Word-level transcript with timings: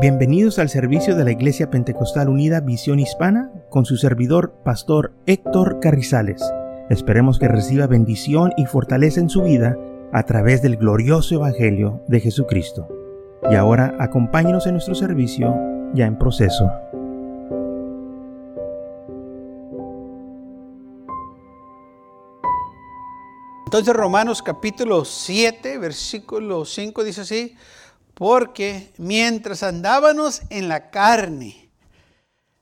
Bienvenidos 0.00 0.60
al 0.60 0.68
servicio 0.68 1.16
de 1.16 1.24
la 1.24 1.32
Iglesia 1.32 1.70
Pentecostal 1.70 2.28
Unida 2.28 2.60
Visión 2.60 3.00
Hispana 3.00 3.50
con 3.68 3.84
su 3.84 3.96
servidor, 3.96 4.54
Pastor 4.64 5.12
Héctor 5.26 5.80
Carrizales. 5.80 6.40
Esperemos 6.88 7.40
que 7.40 7.48
reciba 7.48 7.88
bendición 7.88 8.52
y 8.56 8.66
fortaleza 8.66 9.18
en 9.18 9.28
su 9.28 9.42
vida 9.42 9.76
a 10.12 10.22
través 10.22 10.62
del 10.62 10.76
glorioso 10.76 11.34
Evangelio 11.34 12.00
de 12.06 12.20
Jesucristo. 12.20 12.86
Y 13.50 13.56
ahora 13.56 13.96
acompáñenos 13.98 14.68
en 14.68 14.74
nuestro 14.74 14.94
servicio 14.94 15.52
ya 15.94 16.06
en 16.06 16.16
proceso. 16.16 16.70
Entonces 23.66 23.94
Romanos 23.94 24.42
capítulo 24.42 25.04
7, 25.04 25.76
versículo 25.78 26.64
5 26.64 27.02
dice 27.02 27.22
así, 27.22 27.56
porque 28.18 28.92
mientras 28.98 29.62
andábamos 29.62 30.42
en 30.50 30.68
la 30.68 30.90
carne, 30.90 31.70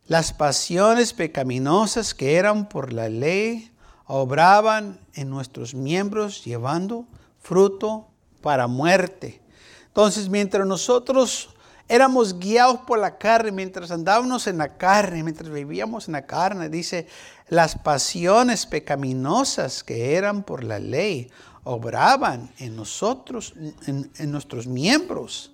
las 0.07 0.35
pasiones 0.35 1.15
pecaminosas 1.15 2.13
que 2.13 2.37
eran 2.37 2.69
por 2.69 2.93
la 2.93 3.09
ley 3.09 3.73
obraban 4.05 5.01
en 5.15 5.31
nuestros 5.31 5.75
miembros 5.75 6.45
llevando 6.45 7.07
fruto 7.41 8.07
para 8.43 8.67
muerte. 8.67 9.41
Entonces, 9.87 10.29
mientras 10.29 10.67
nosotros 10.67 11.49
éramos 11.89 12.39
guiados 12.39 12.81
por 12.87 12.99
la 12.99 13.17
carne, 13.17 13.51
mientras 13.51 13.91
andábamos 13.91 14.47
en 14.49 14.59
la 14.59 14.77
carne, 14.77 15.23
mientras 15.23 15.49
vivíamos 15.49 16.07
en 16.07 16.13
la 16.13 16.27
carne, 16.27 16.69
dice, 16.69 17.07
las 17.49 17.79
pasiones 17.79 18.67
pecaminosas 18.67 19.83
que 19.83 20.17
eran 20.17 20.43
por 20.43 20.65
la 20.65 20.79
ley 20.79 21.31
obraban 21.67 22.49
en 22.59 22.77
nosotros, 22.77 23.53
en, 23.87 24.31
nuestros 24.31 24.69
miembros, 24.69 25.51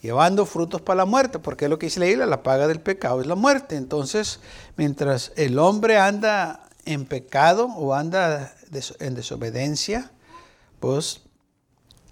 llevando 0.00 0.46
frutos 0.46 0.80
para 0.80 0.98
la 0.98 1.04
muerte, 1.04 1.40
porque 1.40 1.64
es 1.64 1.68
lo 1.68 1.80
que 1.80 1.86
dice 1.86 1.98
la 1.98 2.06
isla, 2.06 2.26
la 2.26 2.44
paga 2.44 2.68
del 2.68 2.80
pecado 2.80 3.20
es 3.20 3.26
la 3.26 3.34
muerte. 3.34 3.76
Entonces, 3.76 4.38
mientras 4.76 5.32
el 5.34 5.58
hombre 5.58 5.98
anda 5.98 6.62
en 6.84 7.06
pecado 7.06 7.66
o 7.66 7.92
anda 7.92 8.54
en 9.00 9.14
desobediencia, 9.16 10.12
pues 10.78 11.22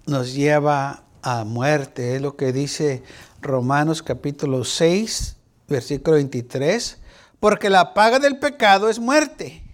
nos 0.05 0.33
lleva 0.33 1.03
a 1.21 1.45
muerte. 1.45 2.17
Es 2.17 2.21
lo 2.21 2.35
que 2.35 2.51
dice 2.51 3.01
Romanos 3.41 4.03
capítulo 4.03 4.65
6, 4.65 5.37
versículo 5.69 6.17
23, 6.17 6.97
porque 7.39 7.69
la 7.69 7.93
paga 7.93 8.19
del 8.19 8.39
pecado 8.39 8.89
es 8.89 8.99
muerte. 8.99 9.68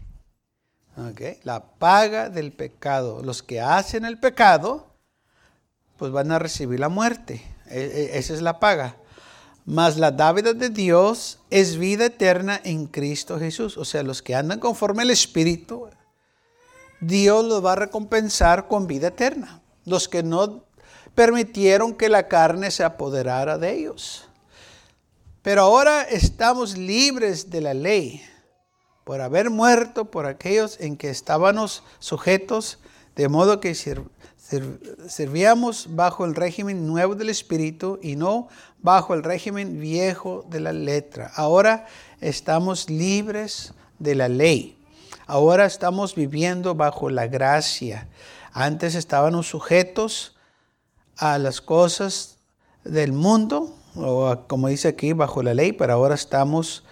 La 1.44 1.64
paga 1.78 2.30
del 2.30 2.54
pecado. 2.54 3.22
Los 3.22 3.44
que 3.44 3.60
hacen 3.60 4.06
el 4.06 4.18
pecado, 4.18 4.88
pues 5.98 6.12
van 6.12 6.32
a 6.32 6.40
recibir 6.40 6.80
la 6.80 6.90
muerte. 6.90 7.44
E, 7.68 7.80
e, 7.80 8.18
esa 8.18 8.34
es 8.34 8.42
la 8.42 8.60
paga. 8.60 8.96
Mas 9.66 9.98
la 9.98 10.12
dávida 10.12 10.54
de 10.54 10.70
Dios 10.70 11.40
es 11.50 11.78
vida 11.78 12.06
eterna 12.06 12.62
en 12.64 12.88
Cristo 12.88 13.40
Jesús. 13.40 13.78
O 13.78 13.84
sea, 13.84 14.04
los 14.04 14.22
que 14.22 14.36
andan 14.36 14.60
conforme 14.60 15.02
al 15.02 15.10
Espíritu, 15.10 15.90
Dios 17.02 17.44
los 17.44 17.66
va 17.66 17.74
a 17.74 17.78
recompensar 17.78 18.68
con 18.68 18.88
vida 18.88 19.08
eterna. 19.08 19.62
Los 19.86 20.08
que 20.08 20.24
no 20.24 20.64
permitieron 21.14 21.94
que 21.94 22.10
la 22.10 22.28
carne 22.28 22.72
se 22.72 22.84
apoderara 22.84 23.58
de 23.58 23.74
ellos. 23.74 24.28
Pero 25.42 25.64
ahora 25.64 26.04
estamos 26.04 26.78
libres 26.78 27.50
de 27.50 27.62
la 27.62 27.74
ley 27.74 28.24
por 29.06 29.22
haber 29.22 29.50
muerto 29.52 30.06
por 30.06 30.26
aquellos 30.26 30.82
en 30.82 30.98
que 30.98 31.10
estábamos 31.10 31.84
sujetos, 32.00 32.80
de 33.16 33.30
modo 33.30 33.62
que 33.62 33.74
servíamos 35.08 35.88
bajo 35.92 36.26
el 36.26 36.36
régimen 36.36 36.88
nuevo 36.88 37.16
del 37.16 37.30
Espíritu 37.30 38.00
y 38.02 38.16
no 38.16 38.50
bajo 38.82 39.14
el 39.14 39.24
régimen 39.24 39.80
viejo 39.80 40.44
de 40.50 40.60
la 40.60 40.74
letra. 40.74 41.32
Ahora 41.36 41.86
estamos 42.20 42.90
libres 42.90 43.74
de 44.00 44.16
la 44.16 44.28
ley. 44.28 44.78
Ahora 45.28 45.66
estamos 45.66 46.16
viviendo 46.16 46.74
bajo 46.74 47.10
la 47.12 47.28
gracia. 47.28 48.10
Antes 48.54 48.96
estábamos 48.96 49.48
sujetos 49.48 50.36
a 51.18 51.38
las 51.38 51.62
cosas 51.62 52.38
del 52.84 53.14
mundo, 53.14 53.76
o 53.96 54.36
como 54.48 54.68
dice 54.68 54.88
aquí, 54.88 55.14
bajo 55.14 55.44
la 55.44 55.54
ley, 55.54 55.74
pero 55.74 55.94
ahora 55.94 56.16
estamos 56.16 56.84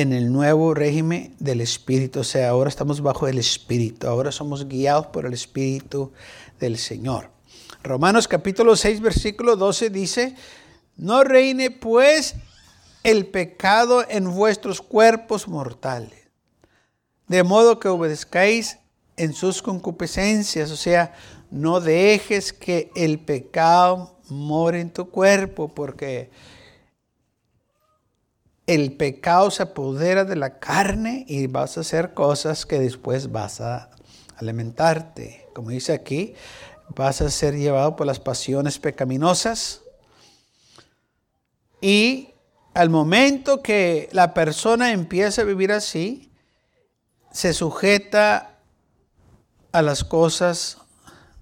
en 0.00 0.12
el 0.12 0.32
nuevo 0.32 0.74
régimen 0.74 1.34
del 1.40 1.60
Espíritu, 1.60 2.20
o 2.20 2.24
sea, 2.24 2.50
ahora 2.50 2.68
estamos 2.68 3.00
bajo 3.00 3.26
el 3.26 3.36
Espíritu, 3.36 4.06
ahora 4.06 4.30
somos 4.30 4.68
guiados 4.68 5.06
por 5.06 5.26
el 5.26 5.32
Espíritu 5.32 6.12
del 6.60 6.78
Señor. 6.78 7.32
Romanos 7.82 8.28
capítulo 8.28 8.76
6, 8.76 9.00
versículo 9.00 9.56
12 9.56 9.90
dice, 9.90 10.36
no 10.96 11.24
reine 11.24 11.72
pues 11.72 12.36
el 13.02 13.26
pecado 13.26 14.04
en 14.08 14.32
vuestros 14.32 14.80
cuerpos 14.80 15.48
mortales, 15.48 16.28
de 17.26 17.42
modo 17.42 17.80
que 17.80 17.88
obedezcáis 17.88 18.78
en 19.16 19.32
sus 19.32 19.62
concupiscencias, 19.62 20.70
o 20.70 20.76
sea, 20.76 21.12
no 21.50 21.80
dejes 21.80 22.52
que 22.52 22.92
el 22.94 23.18
pecado 23.18 24.16
more 24.28 24.80
en 24.80 24.92
tu 24.92 25.10
cuerpo, 25.10 25.66
porque 25.66 26.30
el 28.68 28.92
pecado 28.92 29.50
se 29.50 29.62
apodera 29.62 30.26
de 30.26 30.36
la 30.36 30.58
carne 30.58 31.24
y 31.26 31.46
vas 31.46 31.78
a 31.78 31.80
hacer 31.80 32.12
cosas 32.12 32.66
que 32.66 32.78
después 32.78 33.32
vas 33.32 33.62
a 33.62 33.88
alimentarte. 34.36 35.46
Como 35.54 35.70
dice 35.70 35.94
aquí, 35.94 36.34
vas 36.94 37.22
a 37.22 37.30
ser 37.30 37.56
llevado 37.56 37.96
por 37.96 38.06
las 38.06 38.20
pasiones 38.20 38.78
pecaminosas. 38.78 39.80
Y 41.80 42.34
al 42.74 42.90
momento 42.90 43.62
que 43.62 44.10
la 44.12 44.34
persona 44.34 44.92
empieza 44.92 45.40
a 45.40 45.46
vivir 45.46 45.72
así, 45.72 46.30
se 47.32 47.54
sujeta 47.54 48.58
a 49.72 49.80
las 49.80 50.04
cosas 50.04 50.76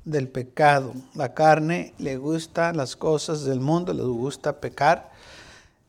del 0.04 0.28
pecado. 0.28 0.94
La 1.14 1.34
carne 1.34 1.92
le 1.98 2.18
gusta 2.18 2.72
las 2.72 2.94
cosas 2.94 3.44
del 3.44 3.58
mundo, 3.58 3.92
le 3.92 4.04
gusta 4.04 4.60
pecar. 4.60 5.15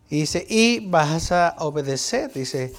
Y 0.10 0.22
dice, 0.22 0.46
y 0.50 0.88
vas 0.88 1.32
a 1.32 1.56
obedecer, 1.60 2.32
dice, 2.34 2.74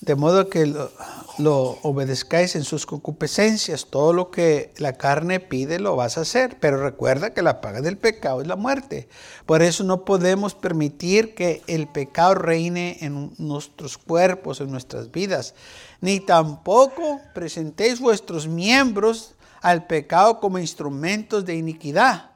de 0.00 0.14
modo 0.14 0.48
que 0.48 0.64
lo, 0.64 1.78
obedezcáis 1.82 2.56
en 2.56 2.64
sus 2.64 2.86
concupiscencias. 2.86 3.86
Todo 3.86 4.14
lo 4.14 4.30
que 4.30 4.72
la 4.78 4.94
carne 4.94 5.40
pide 5.40 5.78
lo 5.78 5.94
vas 5.94 6.16
a 6.16 6.22
hacer. 6.22 6.56
Pero 6.58 6.82
recuerda 6.82 7.34
que 7.34 7.42
la 7.42 7.60
paga 7.60 7.82
del 7.82 7.98
pecado 7.98 8.40
es 8.40 8.46
la 8.46 8.56
muerte. 8.56 9.08
Por 9.44 9.60
eso 9.60 9.84
no 9.84 10.06
podemos 10.06 10.54
permitir 10.54 11.34
que 11.34 11.62
el 11.66 11.86
pecado 11.86 12.34
reine 12.34 12.96
en 13.02 13.32
nuestros 13.36 13.98
cuerpos, 13.98 14.60
en 14.60 14.70
nuestras 14.70 15.10
vidas. 15.10 15.54
Ni 16.00 16.18
tampoco 16.20 17.20
presentéis 17.34 18.00
vuestros 18.00 18.48
miembros 18.48 19.34
al 19.60 19.86
pecado 19.86 20.40
como 20.40 20.58
instrumentos 20.58 21.44
de 21.44 21.56
iniquidad, 21.56 22.30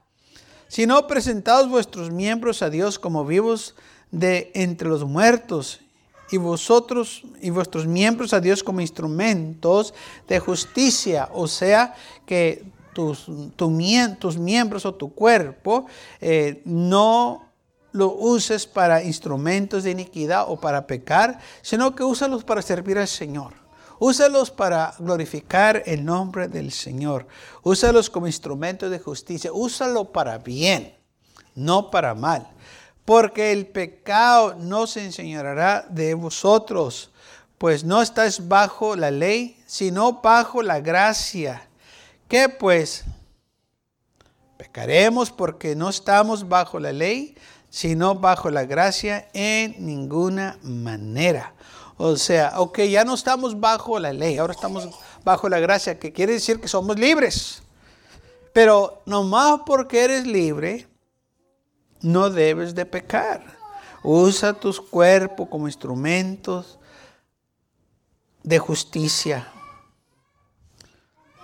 sino 0.69 1.07
presentados 1.07 1.71
vuestros 1.71 2.11
miembros 2.11 2.61
a 2.61 2.69
Dios 2.69 2.99
como 2.99 3.25
vivos 3.25 3.75
de 4.15 4.51
entre 4.55 4.89
los 4.89 5.05
muertos 5.05 5.81
y 6.31 6.37
vosotros 6.37 7.23
y 7.43 7.51
vuestros 7.51 7.87
miembros 7.87 8.33
a 8.33 8.41
Dios 8.41 8.63
como 8.63 8.81
instrumentos 8.81 9.93
de 10.29 10.39
justicia, 10.39 11.29
o 11.33 11.47
sea 11.47 11.95
que 12.25 12.65
tus, 12.95 13.27
tus 13.57 14.39
miembros 14.39 14.87
o 14.87 14.95
tu 14.95 15.13
cuerpo 15.13 15.87
eh, 16.21 16.63
no 16.65 17.45
lo 17.93 18.13
uses 18.13 18.67
para 18.67 19.03
instrumentos 19.03 19.85
de 19.85 19.91
iniquidad 19.91 20.47
o 20.49 20.57
para 20.57 20.87
pecar, 20.87 21.41
sino 21.63 21.95
que 21.95 22.03
úsalos 22.03 22.45
para 22.45 22.63
servir 22.63 22.99
al 22.99 23.09
Señor. 23.09 23.53
Úsalos 24.01 24.51
para 24.51 24.95
glorificar 24.99 25.83
el 25.87 26.05
nombre 26.05 26.49
del 26.49 26.73
Señor. 26.73 27.27
Úsalos 27.63 28.11
como 28.11 28.27
instrumento 28.27 28.91
de 28.91 28.99
justicia. 28.99 29.53
Úsalo 29.53 30.07
para 30.11 30.39
bien, 30.39 30.95
no 31.55 31.91
para 31.91 32.15
mal. 32.15 32.49
Porque 33.05 33.53
el 33.53 33.67
pecado 33.67 34.55
no 34.55 34.87
se 34.87 35.05
enseñará 35.05 35.87
de 35.91 36.15
vosotros, 36.15 37.11
pues 37.59 37.85
no 37.85 38.03
estáis 38.03 38.49
bajo 38.49 38.97
la 38.97 39.11
ley, 39.11 39.63
sino 39.67 40.21
bajo 40.23 40.63
la 40.63 40.81
gracia. 40.81 41.69
¿Qué 42.29 42.49
pues? 42.49 43.05
Pecaremos 44.57 45.31
porque 45.31 45.77
no 45.77 45.91
estamos 45.91 46.49
bajo 46.49 46.79
la 46.81 46.93
ley, 46.93 47.37
sino 47.69 48.15
bajo 48.15 48.51
la 48.51 48.65
gracia 48.65 49.29
en 49.33 49.75
ninguna 49.85 50.59
manera. 50.63 51.55
O 51.97 52.17
sea, 52.17 52.61
ok, 52.61 52.81
ya 52.83 53.05
no 53.05 53.15
estamos 53.15 53.59
bajo 53.61 53.99
la 53.99 54.13
ley, 54.13 54.39
ahora 54.39 54.53
estamos 54.53 54.89
bajo 55.25 55.49
la 55.49 55.61
gracia, 55.61 55.99
que 55.99 56.13
quiere 56.13 56.35
decir 56.35 56.61
que 56.61 56.69
somos 56.69 56.99
libres. 56.99 57.63
Pero 58.53 59.03
nomás 59.07 59.61
porque 59.67 60.05
eres 60.05 60.27
libre, 60.27 60.87
no 62.05 62.31
debes 62.31 62.75
de 62.75 62.87
pecar. 62.87 63.43
Usa 64.03 64.53
tus 64.53 64.81
cuerpos 64.81 65.49
como 65.49 65.67
instrumentos 65.67 66.79
de 68.43 68.59
justicia. 68.59 69.49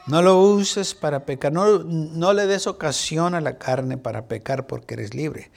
No 0.06 0.22
lo 0.22 0.40
uses 0.42 0.94
para 0.94 1.24
pecar, 1.24 1.52
no, 1.52 2.32
le 2.32 2.46
des 2.46 2.66
ocasión 2.66 3.34
a 3.34 3.40
la 3.40 3.58
carne 3.58 3.96
para 3.96 4.26
pecar 4.26 4.66
porque 4.66 4.94
eres 4.94 5.14
libre. 5.14 5.50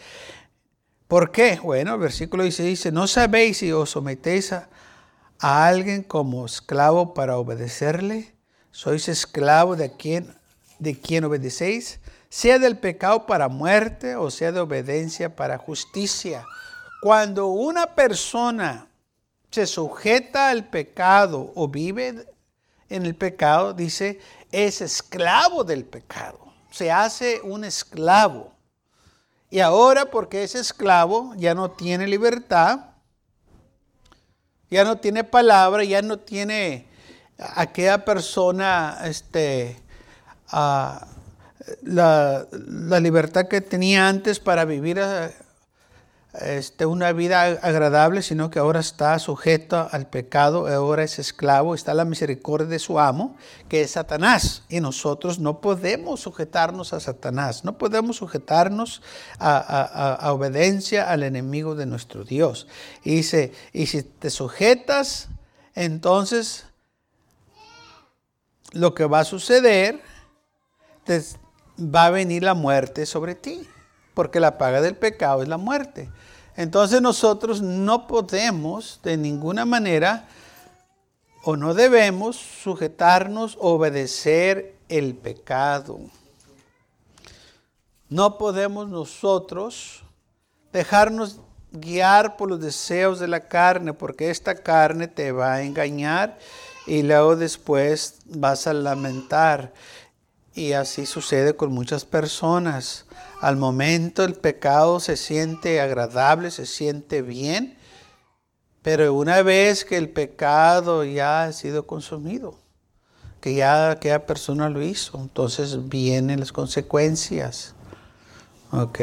¿Por 1.08 1.32
qué? 1.32 1.60
Bueno, 1.62 1.98
versículo 1.98 2.44
dice, 2.44 2.64
dice, 2.64 2.92
no 2.92 3.08
sabéis 3.08 3.58
si 3.58 3.72
os 3.72 3.90
sometéis 3.90 4.54
a, 4.54 4.70
a 5.40 5.68
alguien 5.68 6.04
como 6.04 6.46
esclavo 6.46 7.14
para 7.14 7.38
obedecerle. 7.38 8.34
Sois 8.72 9.10
esclavo 9.10 9.76
de 9.76 9.92
quien, 9.96 10.34
de 10.80 10.98
quien 10.98 11.26
obedecéis, 11.26 12.00
sea 12.34 12.58
del 12.58 12.80
pecado 12.80 13.28
para 13.28 13.48
muerte 13.48 14.16
o 14.16 14.32
sea 14.32 14.52
de 14.52 14.60
obediencia 14.60 15.36
para 15.36 15.60
justicia. 15.60 16.44
Cuando 17.00 17.50
una 17.50 17.94
persona 17.94 18.88
se 19.52 19.68
sujeta 19.68 20.50
al 20.50 20.68
pecado 20.68 21.52
o 21.54 21.68
vive 21.68 22.26
en 22.90 23.06
el 23.06 23.14
pecado, 23.14 23.76
dice, 23.76 24.20
es 24.52 24.82
esclavo 24.82 25.64
del 25.64 25.86
pecado. 25.86 26.40
Se 26.72 26.92
hace 26.92 27.40
un 27.44 27.66
esclavo. 27.66 28.52
Y 29.52 29.60
ahora 29.60 30.10
porque 30.10 30.42
es 30.42 30.56
esclavo, 30.56 31.36
ya 31.38 31.54
no 31.54 31.70
tiene 31.70 32.08
libertad, 32.08 32.80
ya 34.72 34.84
no 34.84 34.98
tiene 34.98 35.24
palabra, 35.24 35.84
ya 35.84 36.02
no 36.02 36.18
tiene 36.18 36.88
aquella 37.38 38.04
persona 38.04 39.02
este, 39.04 39.80
ah, 40.48 41.13
la, 41.82 42.48
la, 42.52 43.00
libertad 43.00 43.48
que 43.48 43.62
tenía 43.62 44.08
antes 44.08 44.40
para 44.40 44.66
vivir 44.66 45.00
este, 46.34 46.88
una 46.88 47.14
vida 47.14 47.44
agradable, 47.44 48.24
sino 48.24 48.50
que 48.50 48.58
ahora 48.58 48.80
está 48.80 49.20
sujeto 49.20 49.88
al 49.92 50.08
pecado, 50.08 50.68
ahora 50.68 51.04
es 51.04 51.20
esclavo, 51.20 51.76
está 51.76 51.94
la 51.94 52.06
misericordia 52.06 52.68
de 52.68 52.80
su 52.80 53.00
amo, 53.00 53.38
que 53.70 53.84
es 53.84 53.92
Satanás. 53.92 54.64
Y 54.68 54.80
nosotros 54.80 55.38
no 55.38 55.62
podemos 55.62 56.22
sujetarnos 56.22 56.92
a 56.94 57.00
Satanás, 57.00 57.64
no 57.64 57.78
podemos 57.78 58.18
sujetarnos 58.18 59.04
a, 59.38 60.32
obediencia 60.34 61.12
al 61.12 61.22
enemigo 61.22 61.76
de 61.76 61.86
nuestro 61.86 62.24
Dios. 62.24 62.68
Y 63.04 63.18
dice, 63.18 63.54
y 63.72 63.86
si 63.86 64.02
te 64.02 64.32
sujetas, 64.32 65.28
entonces 65.76 66.66
lo 68.72 68.96
que 68.96 69.06
va 69.06 69.20
a 69.20 69.26
suceder, 69.26 70.02
va 71.78 72.06
a 72.06 72.12
venir 72.12 72.44
la 72.44 72.54
muerte 72.54 73.06
sobre 73.06 73.36
ti 73.36 73.68
porque 74.14 74.40
la 74.40 74.58
paga 74.58 74.82
del 74.82 74.96
pecado 74.96 75.42
es 75.42 75.48
la 75.48 75.58
muerte. 75.58 76.10
Entonces 76.56 77.02
nosotros 77.02 77.62
no 77.62 78.08
podemos 78.08 79.00
de 79.04 79.18
ninguna 79.18 79.66
manera 79.66 80.28
o 81.44 81.58
no 81.58 81.74
debemos 81.74 82.36
sujetarnos 82.36 83.58
obedecer 83.60 84.76
el 84.88 85.16
pecado. 85.16 86.00
No 88.08 88.38
podemos 88.38 88.88
nosotros 88.88 90.04
dejarnos 90.72 91.40
guiar 91.72 92.38
por 92.38 92.50
los 92.50 92.62
deseos 92.62 93.20
de 93.20 93.28
la 93.28 93.48
carne, 93.48 93.94
porque 93.94 94.30
esta 94.30 94.56
carne 94.56 95.08
te 95.08 95.32
va 95.32 95.56
a 95.56 95.64
engañar 95.64 96.38
y 96.86 97.02
luego 97.02 97.36
después 97.36 98.20
vas 98.26 98.68
a 98.68 98.74
lamentar. 98.74 99.74
Y 100.56 100.74
así 100.74 101.06
sucede 101.06 101.56
con 101.56 101.72
muchas 101.72 102.06
personas. 102.06 103.06
Al 103.42 103.58
momento 103.58 104.24
el 104.24 104.36
pecado 104.36 105.00
se 105.00 105.18
siente 105.18 105.82
agradable, 105.82 106.52
se 106.52 106.66
siente 106.66 107.22
bien, 107.22 107.78
pero 108.84 109.14
una 109.14 109.42
vez 109.42 109.84
que 109.84 109.98
el 109.98 110.10
pecado 110.10 111.04
ya 111.04 111.46
ha 111.46 111.54
sido 111.54 111.88
consumido, 111.88 112.60
que 113.42 113.56
ya 113.56 113.92
aquella 113.92 114.26
persona 114.26 114.70
lo 114.70 114.82
hizo, 114.84 115.20
entonces 115.20 115.90
vienen 115.90 116.40
las 116.40 116.52
consecuencias. 116.52 117.74
¿Ok? 118.72 119.00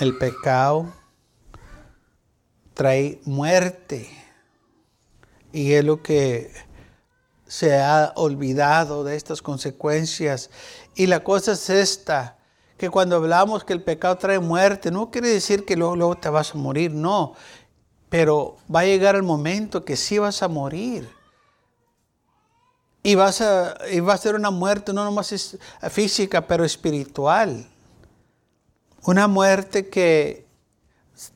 El 0.00 0.18
pecado 0.18 0.92
trae 2.74 3.20
muerte 3.24 4.08
y 5.52 5.72
es 5.72 5.84
lo 5.84 6.02
que 6.02 6.52
se 7.50 7.76
ha 7.80 8.12
olvidado 8.14 9.02
de 9.02 9.16
estas 9.16 9.42
consecuencias. 9.42 10.50
Y 10.94 11.08
la 11.08 11.24
cosa 11.24 11.50
es 11.50 11.68
esta, 11.68 12.36
que 12.78 12.90
cuando 12.90 13.16
hablamos 13.16 13.64
que 13.64 13.72
el 13.72 13.82
pecado 13.82 14.16
trae 14.18 14.38
muerte, 14.38 14.92
no 14.92 15.10
quiere 15.10 15.30
decir 15.30 15.64
que 15.64 15.74
luego, 15.74 15.96
luego 15.96 16.14
te 16.14 16.28
vas 16.28 16.54
a 16.54 16.58
morir, 16.58 16.92
no. 16.92 17.34
Pero 18.08 18.56
va 18.72 18.80
a 18.80 18.84
llegar 18.84 19.16
el 19.16 19.24
momento 19.24 19.84
que 19.84 19.96
sí 19.96 20.16
vas 20.16 20.44
a 20.44 20.48
morir. 20.48 21.10
Y, 23.02 23.16
vas 23.16 23.40
a, 23.40 23.74
y 23.90 23.98
va 23.98 24.14
a 24.14 24.18
ser 24.18 24.36
una 24.36 24.52
muerte 24.52 24.92
no 24.92 25.02
nomás 25.02 25.58
física, 25.90 26.46
pero 26.46 26.64
espiritual. 26.64 27.68
Una 29.02 29.26
muerte 29.26 29.88
que 29.88 30.46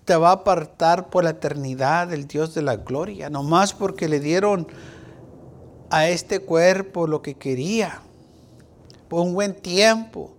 te 0.05 0.14
va 0.14 0.28
a 0.28 0.34
apartar 0.34 1.10
por 1.10 1.25
la 1.25 1.31
eternidad 1.31 2.06
del 2.06 2.28
Dios 2.28 2.55
de 2.55 2.62
la 2.62 2.76
gloria, 2.76 3.31
nomás 3.31 3.72
porque 3.72 4.08
le 4.08 4.20
dieron 4.20 4.69
a 5.94 6.08
este 6.08 6.41
cuerpo 6.41 7.06
lo 7.06 7.23
que 7.23 7.35
quería 7.35 8.02
por 9.08 9.20
un 9.20 9.32
buen 9.32 9.55
tiempo. 9.55 10.35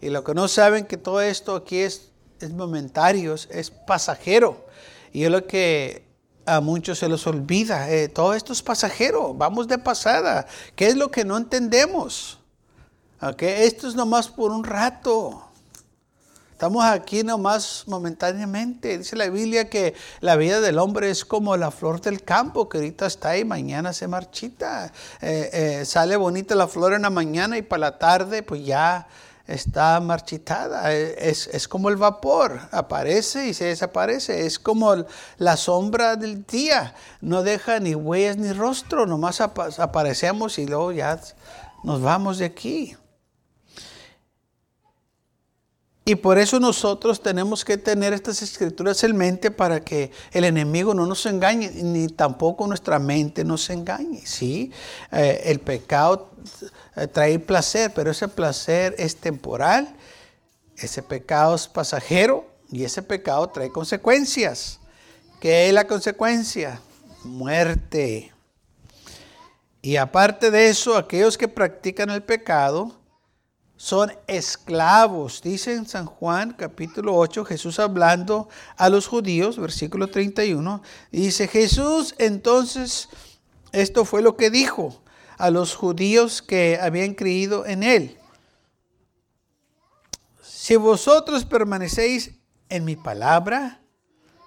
Y 0.00 0.08
lo 0.08 0.24
que 0.24 0.32
no 0.32 0.48
saben 0.48 0.86
que 0.86 0.96
todo 0.96 1.20
esto 1.20 1.56
aquí 1.56 1.80
es, 1.80 2.10
es 2.40 2.50
momentario, 2.54 3.34
es 3.34 3.70
pasajero. 3.70 4.64
Y 5.12 5.24
es 5.24 5.30
lo 5.30 5.46
que 5.46 6.06
a 6.46 6.62
muchos 6.62 7.00
se 7.00 7.08
les 7.10 7.26
olvida. 7.26 7.90
Eh, 7.90 8.08
todo 8.08 8.32
esto 8.32 8.54
es 8.54 8.62
pasajero, 8.62 9.34
vamos 9.34 9.68
de 9.68 9.76
pasada. 9.76 10.46
¿Qué 10.74 10.86
es 10.86 10.96
lo 10.96 11.10
que 11.10 11.26
no 11.26 11.36
entendemos? 11.36 12.38
Okay, 13.20 13.66
esto 13.66 13.86
es 13.86 13.94
nomás 13.94 14.28
por 14.28 14.52
un 14.52 14.64
rato. 14.64 15.50
Estamos 16.64 16.86
aquí 16.86 17.22
nomás 17.22 17.84
momentáneamente. 17.88 18.96
Dice 18.96 19.16
la 19.16 19.28
Biblia 19.28 19.68
que 19.68 19.92
la 20.20 20.34
vida 20.36 20.62
del 20.62 20.78
hombre 20.78 21.10
es 21.10 21.26
como 21.26 21.58
la 21.58 21.70
flor 21.70 22.00
del 22.00 22.22
campo, 22.22 22.70
que 22.70 22.78
ahorita 22.78 23.04
está 23.04 23.28
ahí, 23.28 23.44
mañana 23.44 23.92
se 23.92 24.08
marchita. 24.08 24.90
Eh, 25.20 25.50
eh, 25.52 25.84
sale 25.84 26.16
bonita 26.16 26.54
la 26.54 26.66
flor 26.66 26.94
en 26.94 27.02
la 27.02 27.10
mañana 27.10 27.58
y 27.58 27.62
para 27.62 27.80
la 27.80 27.98
tarde 27.98 28.42
pues 28.42 28.64
ya 28.64 29.06
está 29.46 30.00
marchitada. 30.00 30.90
Eh, 30.94 31.28
es, 31.28 31.48
es, 31.48 31.68
como 31.68 31.90
el 31.90 31.96
vapor, 31.96 32.58
aparece 32.70 33.46
y 33.46 33.52
se 33.52 33.66
desaparece. 33.66 34.46
Es 34.46 34.58
como 34.58 35.04
la 35.36 35.58
sombra 35.58 36.16
del 36.16 36.46
día. 36.46 36.94
No 37.20 37.42
deja 37.42 37.78
ni 37.78 37.94
huellas 37.94 38.38
ni 38.38 38.54
rostro, 38.54 39.04
nomás 39.04 39.42
aparecemos 39.42 40.58
y 40.58 40.64
luego 40.64 40.92
ya 40.92 41.20
nos 41.82 42.00
vamos 42.00 42.38
de 42.38 42.46
aquí. 42.46 42.96
Y 46.06 46.16
por 46.16 46.36
eso 46.36 46.60
nosotros 46.60 47.22
tenemos 47.22 47.64
que 47.64 47.78
tener 47.78 48.12
estas 48.12 48.42
escrituras 48.42 49.02
en 49.04 49.16
mente 49.16 49.50
para 49.50 49.80
que 49.80 50.10
el 50.32 50.44
enemigo 50.44 50.92
no 50.92 51.06
nos 51.06 51.24
engañe, 51.24 51.70
ni 51.70 52.08
tampoco 52.08 52.66
nuestra 52.66 52.98
mente 52.98 53.42
nos 53.42 53.70
engañe. 53.70 54.20
¿sí? 54.26 54.70
Eh, 55.10 55.42
el 55.46 55.60
pecado 55.60 56.30
eh, 56.96 57.06
trae 57.06 57.38
placer, 57.38 57.92
pero 57.94 58.10
ese 58.10 58.28
placer 58.28 58.94
es 58.98 59.16
temporal, 59.16 59.96
ese 60.76 61.02
pecado 61.02 61.54
es 61.54 61.68
pasajero 61.68 62.50
y 62.70 62.84
ese 62.84 63.02
pecado 63.02 63.48
trae 63.48 63.70
consecuencias. 63.70 64.80
¿Qué 65.40 65.68
es 65.68 65.72
la 65.72 65.86
consecuencia? 65.86 66.82
Muerte. 67.22 68.30
Y 69.80 69.96
aparte 69.96 70.50
de 70.50 70.68
eso, 70.68 70.98
aquellos 70.98 71.38
que 71.38 71.48
practican 71.48 72.10
el 72.10 72.22
pecado, 72.22 72.94
son 73.76 74.12
esclavos. 74.26 75.42
Dice 75.42 75.74
en 75.74 75.86
San 75.86 76.06
Juan 76.06 76.52
capítulo 76.52 77.16
8, 77.16 77.44
Jesús 77.44 77.78
hablando 77.78 78.48
a 78.76 78.88
los 78.88 79.06
judíos, 79.06 79.58
versículo 79.58 80.08
31, 80.08 80.82
dice 81.10 81.48
Jesús 81.48 82.14
entonces, 82.18 83.08
esto 83.72 84.04
fue 84.04 84.22
lo 84.22 84.36
que 84.36 84.50
dijo 84.50 85.02
a 85.38 85.50
los 85.50 85.74
judíos 85.74 86.42
que 86.42 86.78
habían 86.80 87.14
creído 87.14 87.66
en 87.66 87.82
él. 87.82 88.18
Si 90.42 90.76
vosotros 90.76 91.44
permanecéis 91.44 92.32
en 92.68 92.84
mi 92.84 92.96
palabra, 92.96 93.82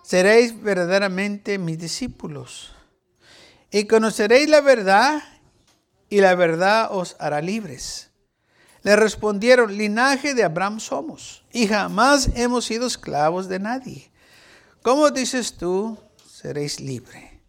seréis 0.03 0.59
verdaderamente 0.61 1.57
mis 1.57 1.77
discípulos. 1.77 2.73
Y 3.69 3.85
conoceréis 3.85 4.49
la 4.49 4.61
verdad, 4.61 5.21
y 6.09 6.21
la 6.21 6.33
verdad 6.35 6.87
os 6.91 7.17
hará 7.19 7.41
libres. 7.41 8.06
Le 8.83 8.95
respondieron, 8.95 9.75
linaje 9.75 10.33
de 10.33 10.43
Abraham 10.43 10.79
somos 10.79 11.43
y 11.51 11.67
jamás 11.67 12.29
hemos 12.35 12.65
sido 12.65 12.87
esclavos 12.87 13.47
de 13.47 13.59
nadie. 13.59 14.11
¿Cómo 14.81 15.09
dices 15.09 15.57
tú, 15.57 15.97
seréis 16.25 16.79
libre? 16.79 17.41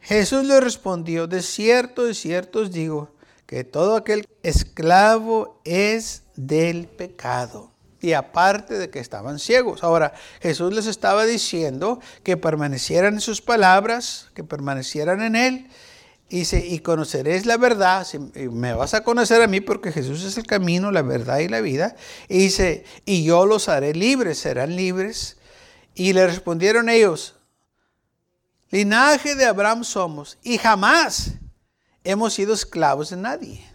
Jesús 0.00 0.44
le 0.44 0.60
respondió, 0.60 1.26
de 1.26 1.42
cierto, 1.42 2.04
de 2.04 2.14
cierto 2.14 2.60
os 2.60 2.72
digo, 2.72 3.14
que 3.46 3.64
todo 3.64 3.96
aquel 3.96 4.26
esclavo 4.42 5.60
es 5.64 6.22
del 6.36 6.88
pecado. 6.88 7.70
Y 8.00 8.14
aparte 8.14 8.78
de 8.78 8.90
que 8.90 8.98
estaban 8.98 9.38
ciegos. 9.38 9.84
Ahora, 9.84 10.12
Jesús 10.40 10.74
les 10.74 10.86
estaba 10.86 11.24
diciendo 11.24 12.00
que 12.24 12.36
permanecieran 12.36 13.14
en 13.14 13.20
sus 13.20 13.40
palabras, 13.40 14.28
que 14.34 14.42
permanecieran 14.42 15.22
en 15.22 15.36
Él 15.36 15.68
dice, 16.38 16.64
y 16.66 16.78
conoceréis 16.78 17.44
la 17.44 17.56
verdad, 17.56 18.06
me 18.34 18.72
vas 18.72 18.94
a 18.94 19.04
conocer 19.04 19.42
a 19.42 19.46
mí 19.46 19.60
porque 19.60 19.92
Jesús 19.92 20.24
es 20.24 20.38
el 20.38 20.46
camino, 20.46 20.90
la 20.90 21.02
verdad 21.02 21.38
y 21.40 21.48
la 21.48 21.60
vida. 21.60 21.94
Y 22.28 22.38
dice, 22.38 22.84
y 23.04 23.24
yo 23.24 23.44
los 23.44 23.68
haré 23.68 23.92
libres, 23.94 24.38
serán 24.38 24.74
libres. 24.74 25.36
Y 25.94 26.14
le 26.14 26.26
respondieron 26.26 26.88
ellos, 26.88 27.34
linaje 28.70 29.34
de 29.34 29.44
Abraham 29.44 29.84
somos 29.84 30.38
y 30.42 30.56
jamás 30.56 31.32
hemos 32.02 32.32
sido 32.32 32.54
esclavos 32.54 33.10
de 33.10 33.16
nadie. 33.16 33.66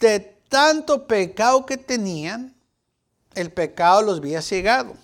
De 0.00 0.18
tanto 0.48 1.06
pecado 1.06 1.64
que 1.64 1.76
tenían, 1.76 2.56
el 3.34 3.52
pecado 3.52 4.02
los 4.02 4.18
había 4.18 4.42
cegado. 4.42 4.96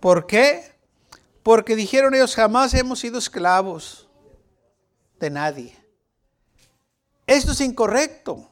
¿Por 0.00 0.26
qué? 0.26 0.79
Porque 1.42 1.76
dijeron 1.76 2.14
ellos, 2.14 2.34
jamás 2.34 2.74
hemos 2.74 3.00
sido 3.00 3.18
esclavos 3.18 4.08
de 5.18 5.30
nadie. 5.30 5.76
Esto 7.26 7.52
es 7.52 7.60
incorrecto. 7.60 8.50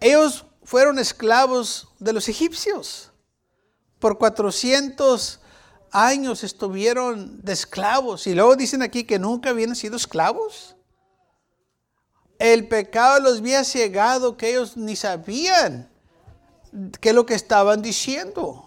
Ellos 0.00 0.44
fueron 0.62 0.98
esclavos 0.98 1.88
de 1.98 2.12
los 2.12 2.28
egipcios. 2.28 3.10
Por 3.98 4.18
400 4.18 5.40
años 5.90 6.44
estuvieron 6.44 7.40
de 7.42 7.52
esclavos. 7.52 8.26
Y 8.26 8.34
luego 8.34 8.56
dicen 8.56 8.82
aquí 8.82 9.04
que 9.04 9.18
nunca 9.18 9.50
habían 9.50 9.74
sido 9.74 9.96
esclavos. 9.96 10.76
El 12.38 12.68
pecado 12.68 13.20
los 13.20 13.38
había 13.38 13.64
ciegado 13.64 14.36
que 14.36 14.50
ellos 14.50 14.76
ni 14.76 14.94
sabían 14.94 15.90
qué 17.00 17.10
es 17.10 17.14
lo 17.14 17.24
que 17.24 17.34
estaban 17.34 17.80
diciendo. 17.80 18.65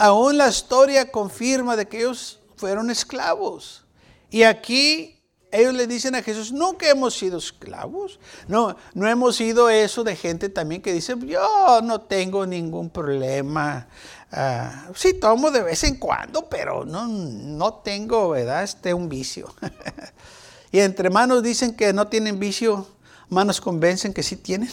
Aún 0.00 0.38
la 0.38 0.48
historia 0.48 1.12
confirma 1.12 1.76
de 1.76 1.86
que 1.86 1.98
ellos 1.98 2.40
fueron 2.56 2.88
esclavos. 2.88 3.84
Y 4.30 4.44
aquí 4.44 5.20
ellos 5.52 5.74
le 5.74 5.86
dicen 5.86 6.14
a 6.14 6.22
Jesús, 6.22 6.52
nunca 6.52 6.88
hemos 6.88 7.12
sido 7.12 7.36
esclavos. 7.36 8.18
No, 8.48 8.78
no 8.94 9.06
hemos 9.06 9.36
sido 9.36 9.68
eso 9.68 10.02
de 10.02 10.16
gente 10.16 10.48
también 10.48 10.80
que 10.80 10.94
dice, 10.94 11.14
yo 11.26 11.82
no 11.82 12.00
tengo 12.00 12.46
ningún 12.46 12.88
problema. 12.88 13.88
Uh, 14.32 14.94
sí, 14.94 15.12
tomo 15.12 15.50
de 15.50 15.64
vez 15.64 15.84
en 15.84 15.96
cuando, 15.96 16.48
pero 16.48 16.86
no, 16.86 17.06
no 17.06 17.74
tengo, 17.74 18.30
¿verdad? 18.30 18.62
Este 18.62 18.94
un 18.94 19.06
vicio. 19.10 19.54
y 20.72 20.78
entre 20.78 21.10
manos 21.10 21.42
dicen 21.42 21.76
que 21.76 21.92
no 21.92 22.06
tienen 22.08 22.38
vicio, 22.38 22.86
manos 23.28 23.60
convencen 23.60 24.14
que 24.14 24.22
sí 24.22 24.36
tienen. 24.36 24.70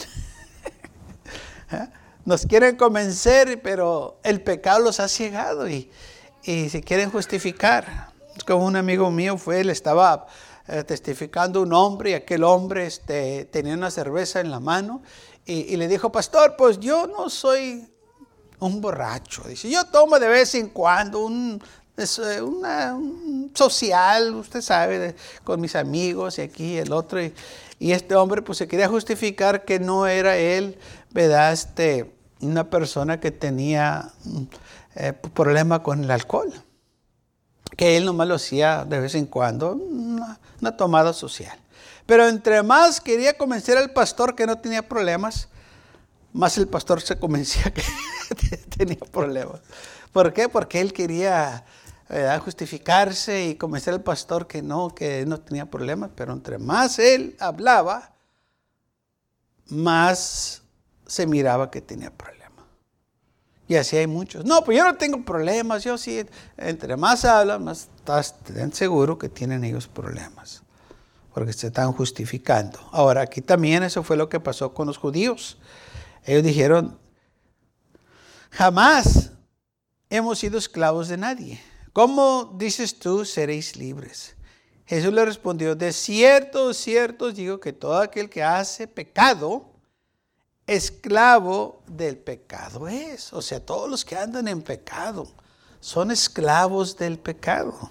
Nos 2.28 2.44
quieren 2.44 2.76
convencer, 2.76 3.62
pero 3.62 4.20
el 4.22 4.42
pecado 4.42 4.80
los 4.80 5.00
ha 5.00 5.08
ciegado 5.08 5.66
y, 5.66 5.90
y 6.42 6.68
se 6.68 6.82
quieren 6.82 7.10
justificar. 7.10 8.12
Es 8.36 8.44
como 8.44 8.66
un 8.66 8.76
amigo 8.76 9.10
mío 9.10 9.38
fue, 9.38 9.60
él 9.60 9.70
estaba 9.70 10.26
eh, 10.66 10.84
testificando 10.84 11.62
un 11.62 11.72
hombre 11.72 12.10
y 12.10 12.12
aquel 12.12 12.44
hombre 12.44 12.84
este, 12.84 13.46
tenía 13.46 13.72
una 13.72 13.90
cerveza 13.90 14.40
en 14.40 14.50
la 14.50 14.60
mano 14.60 15.00
y, 15.46 15.74
le 15.78 15.88
dijo, 15.88 16.12
pastor, 16.12 16.54
pues 16.58 16.78
yo 16.78 17.06
no 17.06 17.30
soy 17.30 17.88
un 18.58 18.82
borracho. 18.82 19.44
Dice, 19.48 19.70
yo 19.70 19.86
tomo 19.86 20.18
de 20.18 20.28
vez 20.28 20.54
en 20.54 20.68
cuando 20.68 21.20
un, 21.20 21.58
eh, 21.96 22.42
una, 22.42 23.00
social, 23.54 24.34
usted 24.34 24.60
sabe, 24.60 25.16
con 25.44 25.62
mis 25.62 25.74
amigos 25.74 26.36
y 26.36 26.42
aquí 26.42 26.76
el 26.76 26.92
otro. 26.92 27.22
Y, 27.22 27.32
y, 27.78 27.92
este 27.92 28.14
hombre 28.14 28.42
pues 28.42 28.58
se 28.58 28.68
quería 28.68 28.86
justificar 28.86 29.64
que 29.64 29.80
no 29.80 30.06
era 30.06 30.36
él, 30.36 30.78
¿verdad? 31.10 31.54
Este, 31.54 32.17
una 32.40 32.70
persona 32.70 33.20
que 33.20 33.30
tenía 33.30 34.12
eh, 34.94 35.12
problema 35.12 35.82
con 35.82 36.04
el 36.04 36.10
alcohol, 36.10 36.52
que 37.76 37.96
él 37.96 38.04
nomás 38.04 38.28
lo 38.28 38.34
hacía 38.34 38.84
de 38.84 39.00
vez 39.00 39.14
en 39.14 39.26
cuando, 39.26 39.72
una, 39.72 40.38
tomada 40.76 41.12
social. 41.12 41.58
Pero 42.06 42.26
entre 42.28 42.62
más 42.62 43.00
quería 43.00 43.36
convencer 43.36 43.76
al 43.76 43.92
pastor 43.92 44.34
que 44.34 44.46
no 44.46 44.58
tenía 44.58 44.88
problemas, 44.88 45.48
más 46.32 46.56
el 46.58 46.68
pastor 46.68 47.00
se 47.00 47.18
convencía 47.18 47.72
que 47.72 47.82
tenía 48.76 48.98
problemas. 49.12 49.60
¿Por 50.12 50.32
qué? 50.32 50.48
Porque 50.48 50.80
él 50.80 50.92
quería 50.92 51.64
justificarse 52.42 53.48
y 53.48 53.54
convencer 53.56 53.92
al 53.92 54.02
pastor 54.02 54.46
que 54.46 54.62
no, 54.62 54.94
que 54.94 55.26
no 55.26 55.40
tenía 55.40 55.66
problemas. 55.66 56.10
Pero 56.14 56.32
entre 56.32 56.58
más 56.58 56.98
él 56.98 57.36
hablaba, 57.38 58.12
más 59.66 60.62
se 61.08 61.26
miraba 61.26 61.70
que 61.70 61.80
tenía 61.80 62.10
problemas. 62.10 62.38
Y 63.66 63.74
así 63.74 63.96
hay 63.96 64.06
muchos. 64.06 64.44
No, 64.44 64.62
pues 64.62 64.78
yo 64.78 64.84
no 64.84 64.96
tengo 64.96 65.24
problemas, 65.24 65.82
yo 65.82 65.98
sí. 65.98 66.24
Entre 66.56 66.96
más 66.96 67.24
hablan, 67.24 67.64
más 67.64 67.88
estás 67.96 68.34
seguro 68.72 69.18
que 69.18 69.28
tienen 69.28 69.64
ellos 69.64 69.88
problemas. 69.88 70.62
Porque 71.34 71.52
se 71.52 71.66
están 71.66 71.92
justificando. 71.92 72.78
Ahora, 72.92 73.22
aquí 73.22 73.42
también 73.42 73.82
eso 73.82 74.02
fue 74.02 74.16
lo 74.16 74.28
que 74.28 74.38
pasó 74.38 74.72
con 74.72 74.86
los 74.86 74.96
judíos. 74.96 75.58
Ellos 76.24 76.42
dijeron, 76.42 76.98
jamás 78.50 79.32
hemos 80.08 80.38
sido 80.38 80.58
esclavos 80.58 81.08
de 81.08 81.16
nadie. 81.16 81.60
¿Cómo 81.92 82.54
dices 82.56 82.98
tú 82.98 83.24
seréis 83.24 83.76
libres? 83.76 84.34
Jesús 84.86 85.12
le 85.12 85.24
respondió, 85.24 85.74
de 85.74 85.92
cierto, 85.92 86.72
cierto 86.72 87.30
digo 87.30 87.60
que 87.60 87.74
todo 87.74 87.98
aquel 87.98 88.30
que 88.30 88.42
hace 88.42 88.88
pecado, 88.88 89.77
esclavo 90.68 91.82
del 91.86 92.16
pecado 92.16 92.86
es. 92.86 93.32
O 93.32 93.42
sea, 93.42 93.58
todos 93.58 93.90
los 93.90 94.04
que 94.04 94.16
andan 94.16 94.46
en 94.46 94.62
pecado 94.62 95.26
son 95.80 96.12
esclavos 96.12 96.96
del 96.96 97.18
pecado. 97.18 97.90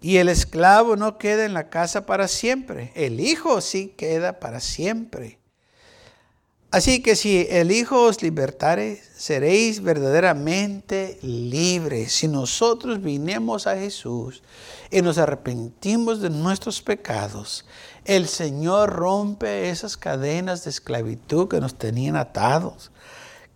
Y 0.00 0.18
el 0.18 0.28
esclavo 0.28 0.96
no 0.96 1.18
queda 1.18 1.44
en 1.44 1.54
la 1.54 1.70
casa 1.70 2.06
para 2.06 2.28
siempre. 2.28 2.92
El 2.94 3.18
hijo 3.20 3.60
sí 3.60 3.88
queda 3.96 4.38
para 4.40 4.60
siempre. 4.60 5.38
Así 6.72 7.02
que 7.02 7.16
si 7.16 7.46
el 7.50 7.70
Hijo 7.70 8.06
os 8.06 8.22
libertare, 8.22 9.02
seréis 9.14 9.82
verdaderamente 9.82 11.18
libres. 11.20 12.14
Si 12.14 12.28
nosotros 12.28 13.02
vinemos 13.02 13.66
a 13.66 13.76
Jesús 13.76 14.42
y 14.90 15.02
nos 15.02 15.18
arrepentimos 15.18 16.22
de 16.22 16.30
nuestros 16.30 16.80
pecados, 16.80 17.66
el 18.06 18.26
Señor 18.26 18.88
rompe 18.88 19.68
esas 19.68 19.98
cadenas 19.98 20.64
de 20.64 20.70
esclavitud 20.70 21.46
que 21.46 21.60
nos 21.60 21.76
tenían 21.76 22.16
atados, 22.16 22.90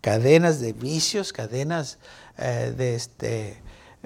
cadenas 0.03 0.61
de 0.61 0.75
vicios, 0.75 1.33
cadenas 1.33 1.97
eh, 2.37 2.75
de 2.77 2.97
este, 2.97 3.57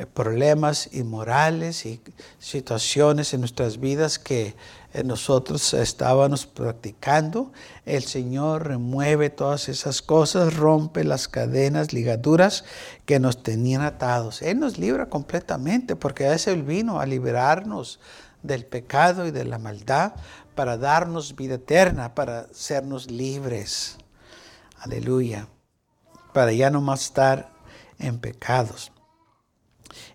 problemas 0.06 0.88
inmorales 0.92 1.84
y 1.84 2.00
situaciones 2.38 3.34
en 3.34 3.40
nuestras 3.40 3.78
vidas 3.78 4.18
que 4.18 4.54
eh, 4.92 5.04
nosotros 5.04 5.74
estábamos 5.74 6.46
practicando. 6.46 7.52
El 7.84 8.04
Señor 8.04 8.66
remueve 8.66 9.30
todas 9.30 9.68
esas 9.68 10.02
cosas, 10.02 10.56
rompe 10.56 11.04
las 11.04 11.28
cadenas, 11.28 11.92
ligaduras 11.92 12.64
que 13.04 13.20
nos 13.20 13.42
tenían 13.42 13.82
atados. 13.82 14.42
Él 14.42 14.58
nos 14.58 14.78
libra 14.78 15.08
completamente 15.08 15.96
porque 15.96 16.26
a 16.26 16.34
ese 16.34 16.52
Él 16.52 16.62
vino 16.62 17.00
a 17.00 17.06
liberarnos 17.06 18.00
del 18.42 18.64
pecado 18.64 19.26
y 19.26 19.30
de 19.30 19.44
la 19.44 19.58
maldad 19.58 20.14
para 20.54 20.76
darnos 20.76 21.36
vida 21.36 21.56
eterna, 21.56 22.14
para 22.14 22.46
sernos 22.52 23.10
libres. 23.10 23.96
Aleluya. 24.78 25.46
Para 26.32 26.52
ya 26.52 26.70
no 26.70 26.80
más 26.80 27.02
estar 27.02 27.50
en 27.98 28.18
pecados. 28.18 28.92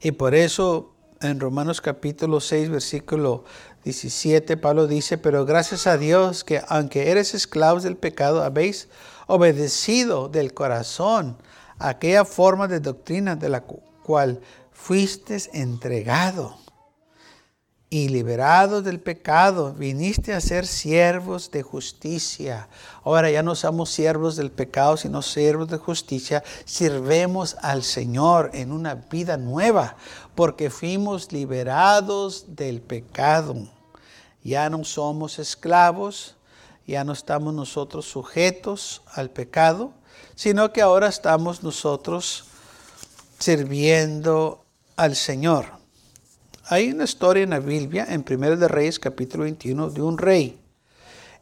Y 0.01 0.11
por 0.11 0.35
eso 0.35 0.93
en 1.21 1.39
Romanos 1.39 1.81
capítulo 1.81 2.39
6, 2.39 2.69
versículo 2.69 3.43
17, 3.83 4.57
Pablo 4.57 4.87
dice, 4.87 5.17
pero 5.17 5.45
gracias 5.45 5.87
a 5.87 5.97
Dios 5.97 6.43
que 6.43 6.61
aunque 6.67 7.11
eres 7.11 7.33
esclavos 7.33 7.83
del 7.83 7.97
pecado, 7.97 8.43
habéis 8.43 8.89
obedecido 9.27 10.27
del 10.29 10.53
corazón 10.53 11.37
aquella 11.79 12.25
forma 12.25 12.67
de 12.67 12.79
doctrina 12.79 13.35
de 13.35 13.49
la 13.49 13.61
cual 13.61 14.41
fuisteis 14.71 15.49
entregado 15.53 16.64
y 17.89 18.09
liberados 18.09 18.83
del 18.83 18.99
pecado, 18.99 19.73
viniste 19.73 20.33
a 20.33 20.41
ser 20.41 20.65
siervos 20.65 21.51
de 21.51 21.61
justicia. 21.61 22.67
Ahora 23.03 23.29
ya 23.29 23.43
no 23.43 23.55
somos 23.55 23.91
siervos 23.91 24.35
del 24.35 24.51
pecado, 24.51 24.97
sino 24.97 25.21
siervos 25.21 25.69
de 25.69 25.77
justicia. 25.77 26.43
Sirvemos 26.65 27.55
al 27.61 27.83
Señor 27.83 28.49
en 28.53 28.71
una 28.71 28.95
vida 28.95 29.37
nueva, 29.37 29.95
porque 30.33 30.69
fuimos 30.69 31.31
liberados 31.31 32.55
del 32.55 32.81
pecado. 32.81 33.55
Ya 34.43 34.69
no 34.69 34.83
somos 34.83 35.39
esclavos, 35.39 36.35
ya 36.87 37.03
no 37.03 37.13
estamos 37.13 37.53
nosotros 37.53 38.05
sujetos 38.05 39.03
al 39.13 39.29
pecado, 39.29 39.91
sino 40.35 40.73
que 40.73 40.81
ahora 40.81 41.07
estamos 41.07 41.63
nosotros 41.63 42.45
sirviendo 43.39 44.65
al 44.95 45.15
Señor. 45.15 45.74
Hay 46.67 46.89
una 46.89 47.03
historia 47.03 47.43
en 47.43 47.51
la 47.51 47.59
Biblia, 47.59 48.07
en 48.09 48.25
1 48.27 48.55
de 48.55 48.67
Reyes 48.67 48.97
capítulo 48.97 49.43
21, 49.43 49.91
de 49.91 50.01
un 50.01 50.17
rey. 50.17 50.59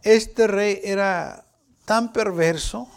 Este 0.02 0.48
rey 0.48 0.82
era 0.84 1.46
tan 1.86 2.12
perverso 2.12 2.90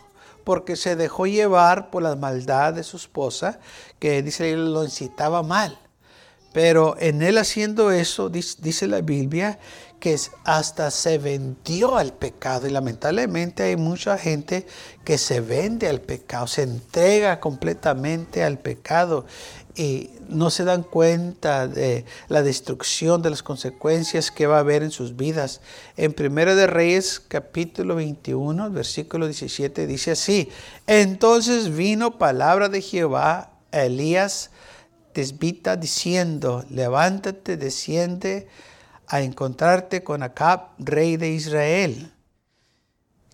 porque 0.42 0.74
se 0.74 0.96
dejó 0.96 1.28
llevar 1.28 1.88
por 1.88 2.02
la 2.02 2.16
maldad 2.16 2.74
de 2.74 2.82
su 2.82 2.96
esposa, 2.96 3.60
que 4.00 4.24
dice, 4.24 4.50
él 4.50 4.74
lo 4.74 4.82
incitaba 4.82 5.44
mal. 5.44 5.78
Pero 6.52 6.96
en 6.98 7.22
él 7.22 7.38
haciendo 7.38 7.92
eso, 7.92 8.28
dice, 8.28 8.88
la 8.88 9.02
Biblia, 9.02 9.60
que 10.00 10.18
hasta 10.42 10.90
se 10.90 11.18
vendió 11.18 11.96
al 11.96 12.12
pecado. 12.12 12.66
Y 12.66 12.70
lamentablemente 12.70 13.62
hay 13.62 13.76
mucha 13.76 14.18
gente 14.18 14.66
que 15.04 15.16
se 15.16 15.40
vende 15.40 15.88
al 15.88 16.00
pecado, 16.00 16.48
se 16.48 16.62
entrega 16.62 17.38
completamente 17.38 18.42
al 18.42 18.58
pecado 18.58 19.26
y 19.76 20.10
no 20.28 20.48
se 20.48 20.64
dan 20.64 20.82
cuenta 20.82 21.68
de 21.68 22.06
la 22.28 22.42
destrucción, 22.42 23.20
de 23.20 23.30
las 23.30 23.42
consecuencias 23.42 24.30
que 24.30 24.46
va 24.46 24.56
a 24.56 24.60
haber 24.60 24.82
en 24.82 24.90
sus 24.90 25.16
vidas. 25.16 25.60
En 25.96 26.14
Primero 26.14 26.56
de 26.56 26.66
Reyes, 26.66 27.20
capítulo 27.20 27.94
21, 27.96 28.70
versículo 28.70 29.26
17, 29.26 29.86
dice 29.86 30.12
así, 30.12 30.48
entonces 30.86 31.76
vino 31.76 32.18
palabra 32.18 32.70
de 32.70 32.80
Jehová 32.80 33.52
a 33.70 33.82
Elías, 33.82 34.50
desvita 35.14 35.76
diciendo, 35.76 36.64
levántate, 36.70 37.58
desciende 37.58 38.48
a 39.06 39.20
encontrarte 39.20 40.02
con 40.02 40.22
Acab, 40.22 40.70
rey 40.78 41.16
de 41.16 41.30
Israel, 41.30 42.12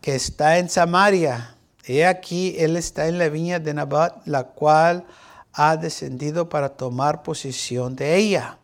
que 0.01 0.17
está 0.17 0.59
en 0.59 0.69
Samaria. 0.69 1.57
He 1.85 2.05
aquí, 2.05 2.57
él 2.59 2.77
está 2.77 3.07
en 3.07 3.19
la 3.19 3.29
viña 3.29 3.59
de 3.59 3.75
Nabat, 3.75 4.27
la 4.27 4.45
cual 4.45 5.07
ha 5.53 5.77
descendido 5.77 6.49
para 6.49 6.71
tomar 6.71 7.23
posesión 7.23 7.97
de 7.97 8.17
ella. 8.17 8.59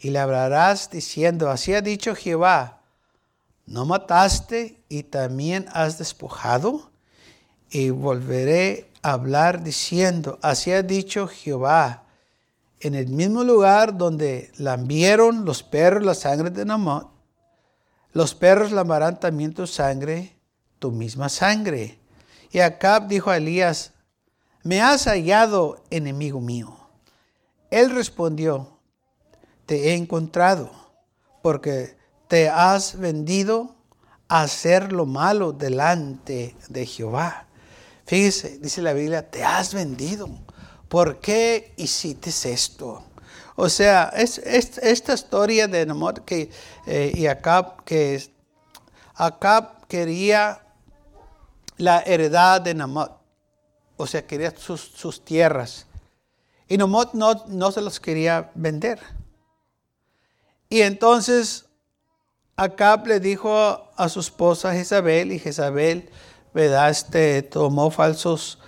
Y 0.00 0.10
le 0.10 0.18
hablarás 0.18 0.90
diciendo, 0.90 1.50
así 1.50 1.74
ha 1.74 1.80
dicho 1.80 2.14
Jehová, 2.14 2.82
¿no 3.66 3.86
mataste 3.86 4.82
y 4.88 5.04
también 5.04 5.66
has 5.72 5.98
despojado? 5.98 6.90
Y 7.70 7.90
volveré 7.90 8.90
a 9.02 9.12
hablar 9.12 9.62
diciendo, 9.62 10.38
así 10.42 10.70
ha 10.72 10.82
dicho 10.82 11.26
Jehová, 11.26 12.04
en 12.80 12.94
el 12.94 13.08
mismo 13.08 13.42
lugar 13.42 13.96
donde 13.96 14.52
lambieron 14.58 15.46
los 15.46 15.62
perros 15.62 16.04
la 16.04 16.14
sangre 16.14 16.50
de 16.50 16.66
Namot, 16.66 17.10
los 18.12 18.34
perros 18.34 18.70
lambarán 18.70 19.18
también 19.18 19.54
tu 19.54 19.66
sangre, 19.66 20.36
tu 20.78 20.92
misma 20.92 21.28
sangre. 21.28 21.98
Y 22.52 22.60
Acab 22.60 23.08
dijo 23.08 23.30
a 23.30 23.38
Elías, 23.38 23.93
me 24.64 24.82
has 24.82 25.04
hallado 25.04 25.82
enemigo 25.90 26.40
mío. 26.40 26.76
Él 27.70 27.90
respondió, 27.90 28.80
te 29.66 29.90
he 29.90 29.94
encontrado, 29.94 30.70
porque 31.42 31.96
te 32.26 32.48
has 32.48 32.98
vendido 32.98 33.76
a 34.28 34.42
hacer 34.42 34.92
lo 34.92 35.06
malo 35.06 35.52
delante 35.52 36.56
de 36.68 36.86
Jehová. 36.86 37.46
Fíjese, 38.06 38.58
dice 38.58 38.82
la 38.82 38.92
Biblia, 38.92 39.30
te 39.30 39.44
has 39.44 39.72
vendido. 39.72 40.28
¿por 40.94 41.18
qué 41.18 41.72
hiciste 41.76 42.30
esto? 42.30 43.02
O 43.56 43.68
sea, 43.68 44.12
es, 44.16 44.38
esta 44.38 45.14
historia 45.14 45.66
de 45.66 45.84
Namor 45.86 46.24
que, 46.24 46.50
eh, 46.86 47.10
y 47.12 47.26
Acab, 47.26 47.82
que 47.82 48.22
Acab 49.16 49.88
quería 49.88 50.60
la 51.76 51.98
heredad 52.02 52.60
de 52.60 52.74
Namor, 52.74 53.18
o 53.96 54.06
sea, 54.06 54.26
quería 54.26 54.52
sus, 54.56 55.24
tierras. 55.24 55.86
Y 56.68 56.76
Namor 56.78 57.10
no, 57.14 57.44
no 57.46 57.72
se 57.72 57.80
los 57.80 58.00
quería 58.00 58.50
vender. 58.54 59.00
Y 60.68 60.80
entonces 60.80 61.66
Acab 62.56 63.06
le 63.06 63.20
dijo 63.20 63.90
a 63.96 64.08
su 64.08 64.20
esposa 64.20 64.72
Jezabel, 64.72 65.32
y 65.32 65.38
Jezabel, 65.38 66.08
¿verdad? 66.52 66.90
Este, 66.90 67.42
tomó 67.42 67.90
falsos 67.90 68.58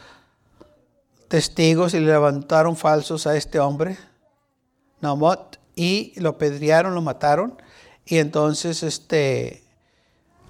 testigos 1.29 1.95
y 1.95 2.01
le 2.01 2.07
levantaron 2.07 2.77
falsos 2.77 3.27
a 3.27 3.37
este 3.37 3.61
hombre, 3.61 3.97
Namot, 5.01 5.59
y 5.75 6.19
lo 6.21 6.39
pedrearon, 6.39 6.95
lo 6.95 7.03
mataron. 7.03 7.61
Y 8.05 8.19
entonces 8.19 8.83
este, 8.83 9.65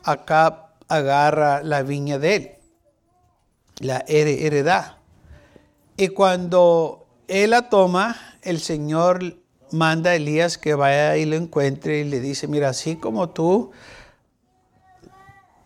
acá 0.03 0.71
agarra 0.89 1.63
la 1.63 1.83
viña 1.83 2.19
de 2.19 2.37
él, 2.37 2.51
la 3.81 4.05
heredad. 4.09 4.97
Y 5.97 6.09
cuando 6.09 7.07
él 7.29 7.51
la 7.51 7.69
toma, 7.69 8.17
el 8.43 8.61
Señor 8.61 9.37
manda 9.71 10.11
a 10.11 10.15
Elías 10.15 10.59
que 10.59 10.75
vaya 10.75 11.17
y 11.17 11.25
lo 11.25 11.37
encuentre 11.37 12.01
y 12.01 12.05
le 12.05 12.21
dice, 12.21 12.47
mira, 12.47 12.71
así 12.71 12.97
como 12.97 13.31
tú 13.31 13.73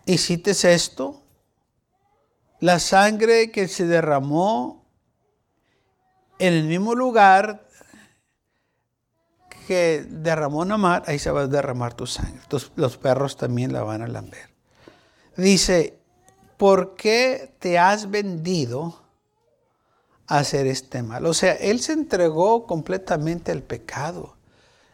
hiciste 0.05 0.51
esto, 0.51 1.21
la 2.59 2.79
sangre 2.79 3.51
que 3.51 3.67
se 3.67 3.85
derramó 3.85 4.85
en 6.39 6.53
el 6.53 6.63
mismo 6.65 6.95
lugar 6.95 7.67
que 9.67 10.05
derramó 10.09 10.65
Namar, 10.65 11.03
ahí 11.05 11.19
se 11.19 11.31
va 11.31 11.41
a 11.41 11.47
derramar 11.47 11.93
tu 11.93 12.07
sangre. 12.07 12.41
los 12.75 12.97
perros 12.97 13.37
también 13.37 13.71
la 13.71 13.83
van 13.83 14.01
a 14.01 14.07
lamber. 14.07 14.49
Dice, 15.37 16.00
¿por 16.61 16.93
qué 16.93 17.55
te 17.57 17.79
has 17.79 18.11
vendido 18.11 19.01
a 20.27 20.37
hacer 20.37 20.67
este 20.67 21.01
mal? 21.01 21.25
O 21.25 21.33
sea, 21.33 21.53
él 21.53 21.79
se 21.79 21.93
entregó 21.93 22.67
completamente 22.67 23.51
al 23.51 23.63
pecado. 23.63 24.35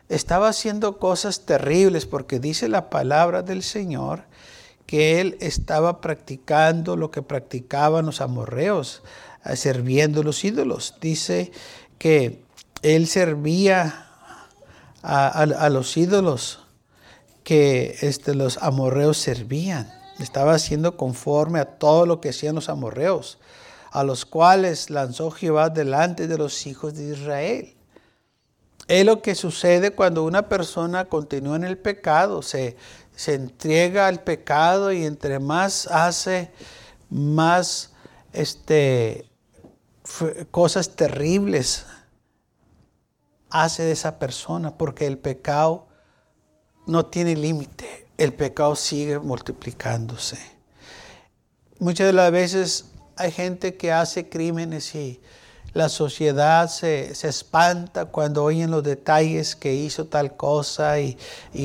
Estaba 0.08 0.47
haciendo 0.47 0.97
cosas 0.97 1.45
terribles 1.45 2.06
porque 2.06 2.39
dice 2.39 2.69
la 2.69 2.89
palabra 2.89 3.41
del 3.41 3.63
Señor 3.63 4.23
que 4.86 5.19
él 5.19 5.38
estaba 5.41 5.99
practicando 5.99 6.95
lo 6.95 7.12
que 7.12 7.21
practicaban 7.21 8.06
los 8.06 8.21
amorreos 8.21 9.03
sirviendo 9.53 10.23
los 10.23 10.45
ídolos. 10.45 10.95
Dice 11.01 11.51
que 11.97 12.45
él 12.82 13.08
servía 13.08 14.08
a, 15.01 15.69
los 15.69 15.97
ídolos 15.97 16.62
que 17.43 17.97
este, 17.99 18.36
los 18.36 18.58
amorreos 18.60 19.17
servían. 19.17 19.96
Estaba 20.19 20.53
haciendo 20.53 20.97
conforme 20.97 21.60
a 21.60 21.77
todo 21.77 22.06
lo 22.06 22.21
que 22.21 22.30
hacían 22.30 22.56
los 22.56 22.69
amorreos, 22.69 23.39
a 23.91 24.03
los 24.03 24.25
cuales 24.25 24.89
lanzó 24.89 25.32
Jehová 25.32 25.69
delante 25.69 26.27
de 26.27 26.38
los 26.38 26.65
hijos 26.65 26.95
de 26.95 27.13
Israel. 27.13 27.77
Es 28.88 29.06
lo 29.06 29.21
que 29.21 29.36
sucede 29.36 29.91
cuando 29.91 30.23
una 30.23 30.47
persona 30.47 31.06
continúa 31.06 31.58
en 31.58 31.65
el 31.65 31.77
pecado, 31.77 32.41
se, 32.41 32.77
se 33.15 33.34
entrega 33.34 34.08
al 34.08 34.23
pecado 34.23 34.91
y 34.91 35.06
entre 35.06 35.39
más 35.39 35.88
hace, 35.88 36.51
más 37.10 37.91
este, 38.32 39.30
cosas 40.51 40.95
terribles 40.95 41.86
hace 43.49 43.84
de 43.84 43.91
esa 43.91 44.19
persona 44.19 44.77
porque 44.77 45.08
el 45.08 45.17
pecado 45.17 45.88
no 46.86 47.06
tiene 47.08 47.36
límite, 47.36 48.07
el 48.17 48.34
pecado 48.34 48.75
sigue 48.75 49.19
multiplicándose. 49.19 50.38
Muchas 51.80 52.08
de 52.08 52.13
las 52.13 52.32
veces 52.32 52.86
hay 53.15 53.32
gente 53.32 53.75
que 53.75 53.91
hace 53.91 54.30
crímenes 54.30 54.93
y 54.95 55.21
la 55.73 55.89
sociedad 55.89 56.69
se, 56.69 57.12
espanta 57.12 58.06
cuando 58.06 58.43
oyen 58.43 58.71
los 58.71 58.84
detalles 58.84 59.56
que 59.56 59.75
hizo 59.75 60.06
tal 60.06 60.36
cosa 60.36 60.99
y, 60.99 61.17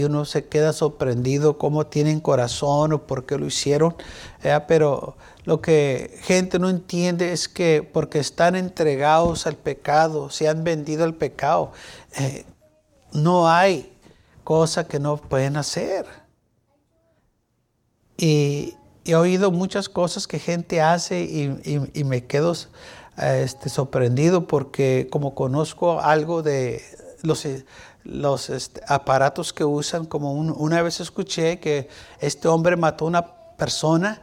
uno 0.05 0.27
se 0.27 0.47
queda 0.47 0.73
sorprendido 0.75 1.57
cómo 1.57 1.87
tienen 1.87 2.21
corazón 2.21 2.93
o 2.93 3.07
por 3.07 3.25
qué 3.25 3.39
lo 3.39 3.47
hicieron. 3.47 3.97
Pero 4.69 5.17
lo 5.45 5.63
que 5.63 6.19
gente 6.23 6.59
no 6.59 6.69
entiende 6.69 7.33
es 7.33 7.49
que 7.49 7.89
porque 7.91 8.19
están 8.19 8.55
entregados 8.55 9.47
al 9.47 9.57
pecado, 9.57 10.29
se 10.29 10.47
han 10.49 10.63
vendido 10.63 11.05
al 11.05 11.15
pecado, 11.15 11.73
eh, 12.19 12.45
no 13.13 13.49
hay 13.49 13.97
cosa 14.45 14.87
que 14.87 14.99
no 14.99 15.17
pueden 15.17 15.57
hacer. 15.57 16.22
Y, 18.17 18.75
he 19.05 19.17
oído 19.17 19.51
muchas 19.51 19.89
cosas 19.89 20.29
que 20.29 20.39
gente 20.39 20.81
hace 20.81 21.23
y, 21.23 22.05
me 22.05 22.25
quedo 22.25 22.55
este, 23.17 23.69
sorprendido 23.69 24.47
porque 24.47 25.09
como 25.11 25.35
conozco 25.35 26.01
algo 26.01 26.43
de 26.43 26.83
los, 27.23 27.45
los 28.05 28.51
este, 28.51 28.81
aparatos 28.87 29.53
que 29.53 29.65
usan, 29.65 30.07
como 30.07 30.33
una 30.33 30.83
vez 30.83 31.01
escuché 31.01 31.59
que 31.59 31.89
este 32.21 32.47
hombre 32.47 32.77
mató 32.77 33.07
a 33.07 33.09
una 33.09 33.27
persona 33.57 34.23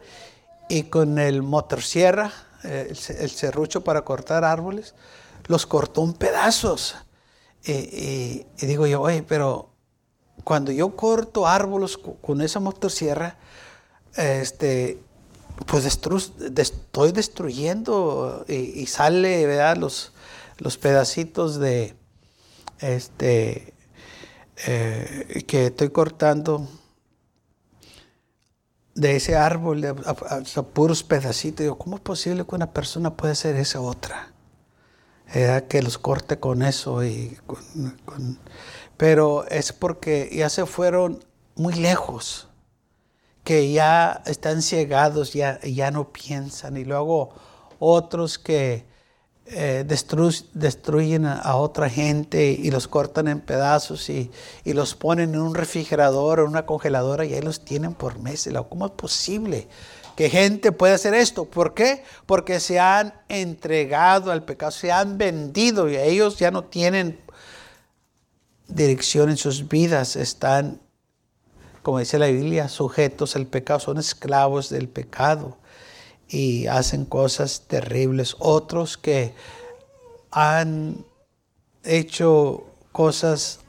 y 0.70 0.84
con 0.84 1.18
el 1.18 1.42
motosierra, 1.42 2.32
eh, 2.64 2.88
el, 2.90 3.30
serrucho 3.30 3.84
para 3.84 4.04
cortar 4.04 4.44
árboles, 4.44 4.94
los 5.48 5.66
cortó 5.66 6.04
en 6.04 6.14
pedazos. 6.14 6.96
Y, 7.66 8.46
digo 8.62 8.88
yo, 8.88 9.02
oye, 9.02 9.24
pero 9.24 9.72
cuando 10.44 10.72
yo 10.72 10.96
corto 10.96 11.48
árboles 11.48 11.98
con 11.98 12.42
esa 12.42 12.60
motosierra, 12.60 13.38
este, 14.16 15.00
pues 15.66 15.86
estoy 15.86 17.12
destruyendo 17.12 18.46
y, 18.48 18.86
sale, 18.88 19.46
¿verdad? 19.46 19.78
Los, 19.78 20.14
los 20.58 20.78
pedacitos 20.78 21.60
de, 21.60 21.96
este, 22.80 23.74
eh, 24.66 25.44
que 25.48 25.68
estoy 25.68 25.90
cortando 25.90 26.68
de 28.96 29.16
ese 29.16 29.36
árbol, 29.36 29.86
a, 29.86 30.64
puros 30.64 31.04
pedacitos. 31.04 31.78
¿cómo 31.78 31.98
es 31.98 32.02
posible 32.02 32.46
que 32.46 32.56
una 32.56 32.74
persona 32.74 33.16
pueda 33.16 33.34
hacer 33.34 33.56
esa 33.56 33.82
otra? 33.82 34.34
que 35.68 35.82
los 35.84 36.00
corte 36.00 36.40
con 36.40 36.64
eso. 36.64 37.04
Y 37.04 37.38
pero 38.98 39.48
es 39.48 39.72
porque 39.72 40.30
ya 40.34 40.50
se 40.50 40.66
fueron 40.66 41.24
muy 41.56 41.74
lejos, 41.76 42.49
que 43.50 43.72
ya 43.72 44.22
están 44.28 44.62
ciegados, 44.62 45.34
ya, 45.34 45.60
ya 45.62 45.90
no 45.90 46.14
piensan. 46.14 46.78
Y 46.78 46.86
luego 46.86 47.32
otros 47.80 48.38
que 48.38 48.86
eh, 49.48 49.84
destruyen 50.54 51.26
a, 51.26 51.56
otra 51.56 51.90
gente 51.90 52.52
y 52.52 52.70
los 52.70 52.88
cortan 52.88 53.28
en 53.28 53.42
pedazos 53.42 54.08
y, 54.12 54.30
y, 54.64 54.74
los 54.74 54.94
ponen 54.94 55.34
en 55.34 55.42
un 55.42 55.56
refrigerador 55.56 56.40
o 56.40 56.44
en 56.44 56.50
una 56.50 56.68
congeladora 56.68 57.26
y 57.26 57.34
ahí 57.34 57.42
los 57.42 57.66
tienen 57.66 57.96
por 57.96 58.20
meses. 58.20 58.54
¿Cómo 58.70 58.86
es 58.86 58.92
posible? 58.92 59.68
que 60.16 60.30
gente 60.30 60.72
puede 60.72 60.94
hacer 60.94 61.16
esto. 61.16 61.46
¿Por 61.46 61.74
qué? 61.74 62.04
Porque 62.28 62.60
se 62.60 62.80
han 62.80 63.16
entregado 63.30 64.32
al 64.32 64.44
pecado, 64.44 64.72
se 64.72 64.92
han 64.92 65.18
vendido 65.18 65.90
y 65.90 65.98
ellos 65.98 66.38
ya 66.38 66.52
no 66.52 66.66
tienen 66.66 67.20
dirección 68.68 69.32
en 69.32 69.38
sus 69.38 69.68
vidas, 69.68 70.16
están, 70.18 70.82
como 71.82 72.00
dice 72.00 72.20
la 72.20 72.28
Biblia, 72.28 72.68
sujetos 72.68 73.36
al 73.36 73.48
pecado, 73.48 73.80
son 73.80 73.98
esclavos 73.98 74.70
del 74.70 74.90
pecado 74.90 75.58
y 76.28 76.68
hacen 76.68 77.06
cosas 77.06 77.64
terribles. 77.68 78.36
Otros 78.40 78.98
que 78.98 79.34
han 80.32 81.06
hecho 81.84 82.66
cosas 82.92 83.60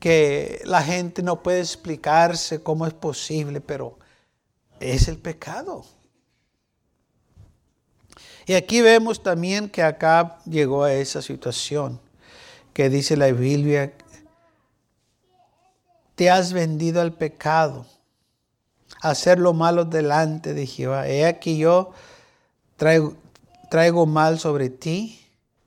que 0.00 0.60
la 0.64 0.82
gente 0.82 1.22
no 1.22 1.42
puede 1.42 1.60
explicarse 1.60 2.62
cómo 2.62 2.86
es 2.86 2.94
posible, 2.94 3.60
pero 3.60 3.98
es 4.80 5.08
el 5.08 5.18
pecado. 5.18 5.84
Y 8.46 8.54
aquí 8.54 8.80
vemos 8.80 9.22
también 9.22 9.68
que 9.68 9.82
acá 9.82 10.38
llegó 10.46 10.84
a 10.84 10.94
esa 10.94 11.20
situación 11.20 12.00
que 12.72 12.88
dice 12.88 13.16
la 13.16 13.30
Biblia, 13.32 13.92
te 16.18 16.30
has 16.30 16.52
vendido 16.52 17.00
al 17.00 17.12
pecado, 17.12 17.86
a 19.02 19.10
hacer 19.10 19.38
lo 19.38 19.52
malo 19.52 19.84
delante 19.84 20.52
de 20.52 20.66
Jehová. 20.66 21.06
He 21.06 21.24
aquí 21.24 21.58
yo 21.58 21.92
traigo, 22.76 24.04
mal 24.04 24.40
sobre 24.40 24.68
ti 24.68 25.24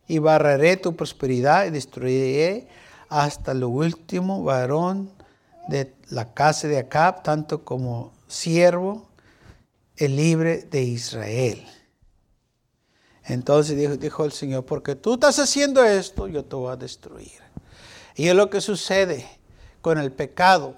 y 0.10 0.20
barraré 0.20 0.76
tu 0.76 0.94
prosperidad 0.94 1.68
y 1.68 1.70
destruiré 1.70 2.68
hasta 3.08 3.54
lo 3.54 3.70
último 3.70 4.44
varón 4.44 5.10
de 5.70 5.96
la 6.10 6.34
casa 6.34 6.68
de 6.68 6.80
Acab, 6.80 7.24
tanto 7.24 7.64
como 7.64 8.12
siervo, 8.28 9.08
el 9.96 10.18
libre 10.18 10.64
de 10.64 10.84
Israel. 10.84 11.66
Entonces 13.24 13.78
dijo, 13.78 13.96
dijo, 13.96 14.26
el 14.26 14.34
Señor, 14.34 14.66
porque 14.66 14.96
tú 14.96 15.14
estás 15.14 15.40
haciendo 15.40 15.82
esto, 15.86 16.28
yo 16.28 16.44
te 16.44 16.58
voy 16.58 16.74
a 16.74 16.76
destruir. 16.76 17.40
Y 18.18 18.28
es 18.28 18.36
lo 18.36 18.50
que 18.50 18.60
sucede 18.60 19.40
con 19.82 19.98
el 19.98 20.12
pecado, 20.12 20.76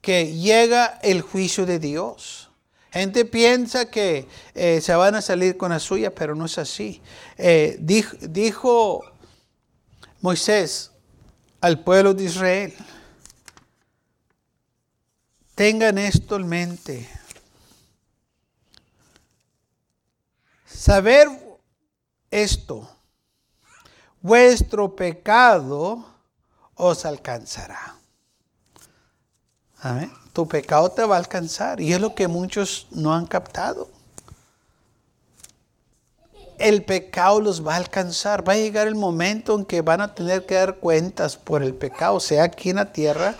que 0.00 0.34
llega 0.34 0.98
el 1.02 1.22
juicio 1.22 1.66
de 1.66 1.78
Dios. 1.78 2.50
Gente 2.90 3.24
piensa 3.24 3.90
que 3.90 4.28
eh, 4.54 4.80
se 4.80 4.94
van 4.94 5.14
a 5.14 5.22
salir 5.22 5.56
con 5.56 5.70
la 5.70 5.78
suya, 5.78 6.14
pero 6.14 6.34
no 6.34 6.44
es 6.44 6.58
así. 6.58 7.00
Eh, 7.38 7.78
dijo 7.80 9.02
Moisés 10.20 10.90
al 11.60 11.82
pueblo 11.82 12.12
de 12.12 12.24
Israel, 12.24 12.74
Tengan 15.54 15.98
esto 15.98 16.36
en 16.36 16.48
mente. 16.48 17.08
Saber 20.66 21.28
esto, 22.30 22.90
vuestro 24.20 24.96
pecado 24.96 26.04
os 26.74 27.04
alcanzará. 27.04 27.96
Tu 30.32 30.48
pecado 30.48 30.90
te 30.90 31.04
va 31.04 31.16
a 31.16 31.18
alcanzar 31.18 31.80
y 31.80 31.92
es 31.92 32.00
lo 32.00 32.14
que 32.14 32.28
muchos 32.28 32.86
no 32.90 33.14
han 33.14 33.26
captado. 33.26 33.88
El 36.58 36.84
pecado 36.84 37.40
los 37.40 37.66
va 37.66 37.74
a 37.74 37.78
alcanzar. 37.78 38.48
Va 38.48 38.52
a 38.52 38.56
llegar 38.56 38.86
el 38.86 38.94
momento 38.94 39.56
en 39.58 39.64
que 39.64 39.82
van 39.82 40.00
a 40.00 40.14
tener 40.14 40.46
que 40.46 40.54
dar 40.54 40.76
cuentas 40.76 41.36
por 41.36 41.62
el 41.62 41.74
pecado, 41.74 42.20
sea 42.20 42.44
aquí 42.44 42.70
en 42.70 42.76
la 42.76 42.92
tierra 42.92 43.34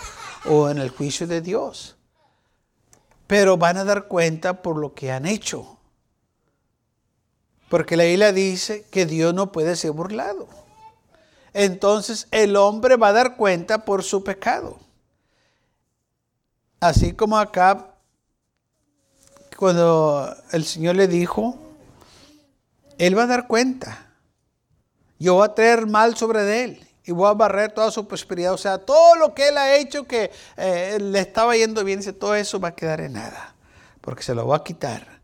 o 0.45 0.69
en 0.69 0.79
el 0.79 0.91
juicio 0.91 1.27
de 1.27 1.41
Dios 1.41 1.97
pero 3.33 3.57
van 3.57 3.79
a 3.79 3.85
dar 3.85 4.09
cuenta 4.09 4.61
por 4.61 4.77
lo 4.77 4.93
que 4.93 5.11
han 5.11 5.25
hecho. 5.25 5.79
Porque 7.71 7.97
la 7.97 8.05
Biblia 8.05 8.31
dice 8.31 8.85
que 8.91 9.07
Dios 9.07 9.33
no 9.33 9.53
puede 9.53 9.75
ser 9.75 9.93
burlado. 9.93 10.49
Entonces 11.55 12.29
el 12.31 12.57
hombre 12.57 12.97
va 12.97 13.09
a 13.09 13.13
dar 13.15 13.39
cuenta 13.39 13.87
por 13.87 14.03
su 14.03 14.23
pecado. 14.23 14.79
Así 16.83 17.13
como 17.13 17.39
acá, 17.39 17.95
cuando 19.57 20.37
el 20.51 20.65
Señor 20.65 20.97
le 20.97 21.07
dijo, 21.07 21.57
Él 22.99 23.17
va 23.17 23.23
a 23.23 23.27
dar 23.29 23.47
cuenta. 23.47 24.09
Yo 25.17 25.35
voy 25.35 25.45
a 25.45 25.55
traer 25.55 25.87
mal 25.87 26.17
sobre 26.17 26.65
él 26.65 26.85
y 27.05 27.13
voy 27.13 27.31
a 27.31 27.35
barrer 27.35 27.71
toda 27.71 27.93
su 27.93 28.09
prosperidad. 28.09 28.53
O 28.53 28.59
sea, 28.59 28.79
todo 28.79 29.15
lo 29.15 29.33
que 29.33 29.47
él 29.47 29.59
ha 29.59 29.77
hecho 29.77 30.09
que 30.09 30.33
eh, 30.57 30.99
le 31.01 31.21
estaba 31.21 31.57
yendo 31.57 31.85
bien, 31.85 32.03
todo 32.15 32.35
eso 32.35 32.59
va 32.59 32.71
a 32.71 32.75
quedar 32.75 33.01
en 33.01 33.13
nada, 33.13 33.55
porque 34.01 34.25
se 34.25 34.35
lo 34.35 34.49
va 34.49 34.57
a 34.57 34.65
quitar. 34.65 35.23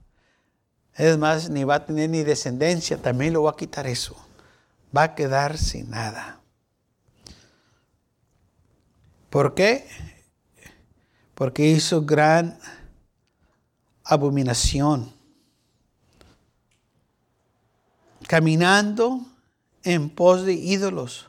Es 0.94 1.18
más, 1.18 1.50
ni 1.50 1.64
va 1.64 1.74
a 1.74 1.84
tener 1.84 2.08
ni 2.08 2.22
descendencia, 2.22 2.98
también 2.98 3.32
lo 3.32 3.42
va 3.42 3.50
a 3.50 3.56
quitar 3.56 3.88
eso. 3.88 4.14
Va 4.96 5.02
a 5.02 5.14
quedar 5.16 5.58
sin 5.58 5.90
nada. 5.90 6.38
¿Por 9.28 9.56
qué? 9.56 9.88
Porque 11.38 11.66
hizo 11.66 12.02
gran 12.02 12.58
abominación. 14.02 15.12
Caminando 18.26 19.20
en 19.84 20.10
pos 20.10 20.44
de 20.44 20.54
ídolos 20.54 21.28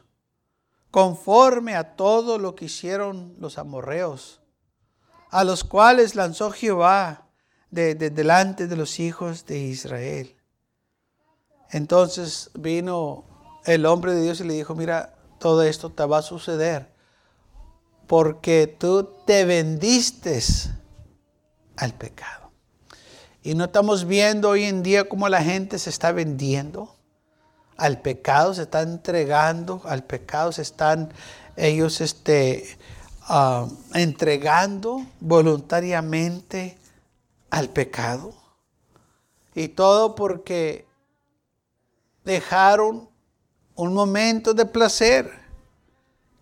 conforme 0.89 1.75
a 1.75 1.95
todo 1.95 2.39
lo 2.39 2.55
que 2.55 2.65
hicieron 2.65 3.35
los 3.37 3.59
amorreos, 3.59 4.41
a 5.29 5.43
los 5.43 5.63
cuales 5.63 6.15
lanzó 6.15 6.49
Jehová 6.49 7.27
de, 7.69 7.93
delante 7.93 8.65
de 8.65 8.75
los 8.77 8.99
hijos 8.99 9.45
de 9.45 9.59
Israel. 9.59 10.35
Entonces 11.69 12.49
vino 12.55 13.25
el 13.63 13.85
hombre 13.85 14.15
de 14.15 14.23
Dios 14.23 14.41
y 14.41 14.45
le 14.45 14.55
dijo, 14.55 14.73
mira, 14.73 15.19
todo 15.37 15.61
esto 15.61 15.91
te 15.91 16.03
va 16.03 16.17
a 16.17 16.23
suceder 16.23 16.97
porque 18.09 18.65
tú 18.65 19.07
te 19.27 19.45
vendiste 19.45 20.41
al 21.77 21.93
pecado. 21.93 22.49
Y 23.43 23.53
no 23.53 23.65
estamos 23.65 24.05
viendo 24.05 24.49
hoy 24.49 24.63
en 24.63 24.81
día 24.81 25.07
cómo 25.07 25.29
la 25.29 25.43
gente 25.43 25.77
se 25.77 25.91
está 25.91 26.11
vendiendo 26.11 26.95
al 27.77 28.01
pecado, 28.01 28.55
se 28.55 28.63
están 28.63 28.93
entregando 28.93 29.83
al 29.85 30.05
pecado, 30.05 30.51
se 30.51 30.63
están 30.63 31.13
ellos 31.55 32.01
este, 32.01 32.79
ah, 33.27 33.67
entregando 33.93 35.05
voluntariamente 35.19 36.79
al 37.51 37.69
pecado. 37.69 38.33
Y 39.53 39.67
todo 39.67 40.15
porque 40.15 40.87
dejaron 42.25 43.07
un 43.75 43.93
momento 43.93 44.55
de 44.55 44.65
placer 44.65 45.38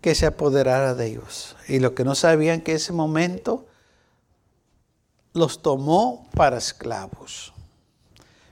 que 0.02 0.16
se 0.16 0.26
apoderara 0.26 0.94
de 0.94 1.08
ellos. 1.08 1.56
Y 1.68 1.80
lo 1.80 1.96
que 1.96 2.04
no 2.04 2.16
sabían 2.16 2.62
que 2.62 2.74
ese 2.74 2.94
momento 2.94 3.66
los 5.34 5.62
tomó 5.62 6.28
para 6.34 6.58
esclavos. 6.58 7.54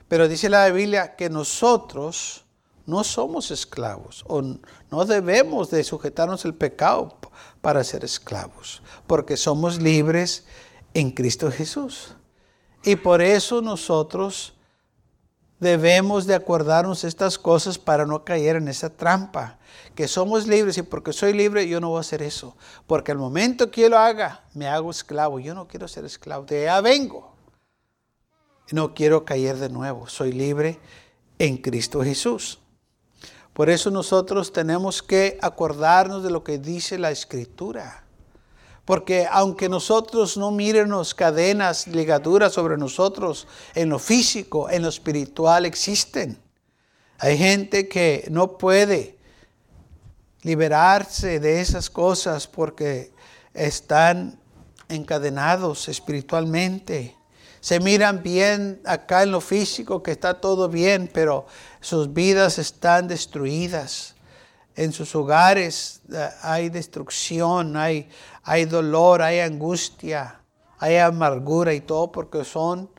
Pero 0.08 0.28
dice 0.28 0.48
la 0.48 0.68
Biblia 0.70 1.16
que 1.16 1.28
nosotros 1.28 2.44
no 2.86 3.02
somos 3.02 3.50
esclavos 3.50 4.24
o 4.28 4.40
no 4.40 5.04
debemos 5.04 5.70
de 5.70 5.82
sujetarnos 5.82 6.44
el 6.44 6.54
pecado 6.54 7.16
para 7.60 7.82
ser 7.82 8.04
esclavos, 8.04 8.82
porque 9.08 9.36
somos 9.36 9.80
libres 9.80 10.46
en 10.94 11.10
Cristo 11.10 11.50
Jesús. 11.50 12.14
Y 12.84 12.94
por 12.94 13.20
eso 13.20 13.60
nosotros 13.60 14.55
debemos 15.58 16.26
de 16.26 16.34
acordarnos 16.34 17.04
estas 17.04 17.38
cosas 17.38 17.78
para 17.78 18.06
no 18.06 18.24
caer 18.24 18.56
en 18.56 18.68
esa 18.68 18.90
trampa, 18.90 19.58
que 19.94 20.08
somos 20.08 20.46
libres 20.46 20.76
y 20.78 20.82
porque 20.82 21.12
soy 21.12 21.32
libre 21.32 21.68
yo 21.68 21.80
no 21.80 21.88
voy 21.88 21.98
a 21.98 22.00
hacer 22.00 22.22
eso, 22.22 22.56
porque 22.86 23.12
al 23.12 23.18
momento 23.18 23.70
que 23.70 23.82
yo 23.82 23.88
lo 23.88 23.98
haga 23.98 24.44
me 24.54 24.68
hago 24.68 24.90
esclavo, 24.90 25.38
yo 25.38 25.54
no 25.54 25.66
quiero 25.66 25.88
ser 25.88 26.04
esclavo, 26.04 26.44
de 26.44 26.68
allá 26.68 26.80
vengo. 26.80 27.34
No 28.72 28.94
quiero 28.94 29.24
caer 29.24 29.58
de 29.58 29.68
nuevo, 29.68 30.08
soy 30.08 30.32
libre 30.32 30.80
en 31.38 31.56
Cristo 31.56 32.02
Jesús. 32.02 32.58
Por 33.52 33.70
eso 33.70 33.90
nosotros 33.90 34.52
tenemos 34.52 35.02
que 35.02 35.38
acordarnos 35.40 36.22
de 36.22 36.30
lo 36.30 36.44
que 36.44 36.58
dice 36.58 36.98
la 36.98 37.10
Escritura. 37.10 38.05
Porque 38.86 39.26
aunque 39.30 39.68
nosotros 39.68 40.36
no 40.38 40.52
mírenos 40.52 41.12
cadenas, 41.12 41.88
ligaduras 41.88 42.52
sobre 42.52 42.78
nosotros, 42.78 43.46
en 43.74 43.90
lo 43.90 43.98
físico, 43.98 44.70
en 44.70 44.82
lo 44.82 44.88
espiritual 44.88 45.66
existen. 45.66 46.38
Hay 47.18 47.36
gente 47.36 47.88
que 47.88 48.26
no 48.30 48.56
puede 48.56 49.18
liberarse 50.42 51.40
de 51.40 51.60
esas 51.60 51.90
cosas 51.90 52.46
porque 52.46 53.12
están 53.52 54.38
encadenados 54.88 55.88
espiritualmente. 55.88 57.16
Se 57.60 57.80
miran 57.80 58.22
bien 58.22 58.80
acá 58.84 59.24
en 59.24 59.32
lo 59.32 59.40
físico, 59.40 60.02
que 60.02 60.12
está 60.12 60.40
todo 60.40 60.68
bien, 60.68 61.10
pero 61.12 61.46
sus 61.80 62.12
vidas 62.12 62.58
están 62.58 63.08
destruidas. 63.08 64.15
En 64.76 64.92
sus 64.92 65.14
hogares 65.16 66.02
eh, 66.12 66.28
hay 66.42 66.68
destrucción, 66.68 67.76
hay, 67.76 68.08
hay 68.42 68.66
dolor, 68.66 69.22
hay 69.22 69.40
angustia, 69.40 70.40
hay 70.78 70.98
amargura 70.98 71.72
y 71.72 71.80
todo 71.80 72.12
porque 72.12 72.44
son 72.44 72.90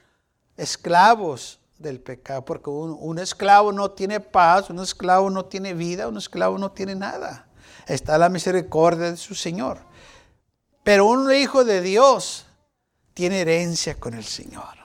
esclavos 0.57 1.59
del 1.77 1.99
pecado. 1.99 2.43
Porque 2.43 2.71
un, 2.71 2.97
un 2.99 3.19
esclavo 3.19 3.71
no 3.71 3.91
tiene 3.91 4.19
paz, 4.19 4.71
un 4.71 4.79
esclavo 4.79 5.29
no 5.29 5.45
tiene 5.45 5.75
vida, 5.75 6.07
un 6.07 6.17
esclavo 6.17 6.57
no 6.57 6.71
tiene 6.71 6.95
nada. 6.95 7.47
Está 7.85 8.17
la 8.17 8.29
misericordia 8.29 9.11
de 9.11 9.17
su 9.17 9.35
Señor. 9.35 9.77
Pero 10.83 11.05
un 11.05 11.31
hijo 11.31 11.63
de 11.63 11.81
Dios 11.81 12.47
tiene 13.13 13.41
herencia 13.41 13.99
con 13.99 14.15
el 14.15 14.25
Señor. 14.25 14.77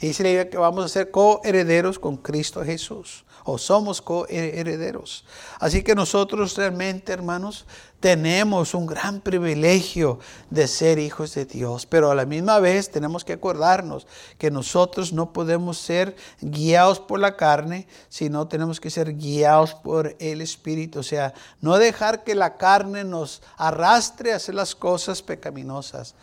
Y 0.00 0.08
dice 0.08 0.36
la 0.36 0.48
que 0.48 0.56
vamos 0.56 0.86
a 0.86 0.88
ser 0.88 1.10
coherederos 1.10 1.98
con 1.98 2.16
Cristo 2.16 2.64
Jesús 2.64 3.24
o 3.44 3.58
somos 3.58 4.00
coherederos. 4.00 5.24
Así 5.60 5.82
que 5.82 5.94
nosotros 5.94 6.56
realmente, 6.56 7.12
hermanos, 7.12 7.66
tenemos 8.00 8.74
un 8.74 8.86
gran 8.86 9.20
privilegio 9.20 10.18
de 10.50 10.66
ser 10.66 10.98
hijos 10.98 11.34
de 11.34 11.44
Dios, 11.44 11.86
pero 11.86 12.10
a 12.10 12.14
la 12.14 12.26
misma 12.26 12.58
vez 12.58 12.90
tenemos 12.90 13.24
que 13.24 13.34
acordarnos 13.34 14.06
que 14.38 14.50
nosotros 14.50 15.12
no 15.12 15.32
podemos 15.32 15.78
ser 15.78 16.16
guiados 16.40 17.00
por 17.00 17.20
la 17.20 17.36
carne, 17.36 17.86
sino 18.08 18.48
tenemos 18.48 18.80
que 18.80 18.90
ser 18.90 19.14
guiados 19.16 19.74
por 19.74 20.16
el 20.18 20.40
Espíritu, 20.40 20.98
o 20.98 21.02
sea, 21.02 21.32
no 21.60 21.78
dejar 21.78 22.24
que 22.24 22.34
la 22.34 22.56
carne 22.56 23.04
nos 23.04 23.42
arrastre 23.56 24.32
a 24.32 24.36
hacer 24.36 24.54
las 24.54 24.74
cosas 24.74 25.22
pecaminosas 25.22 26.14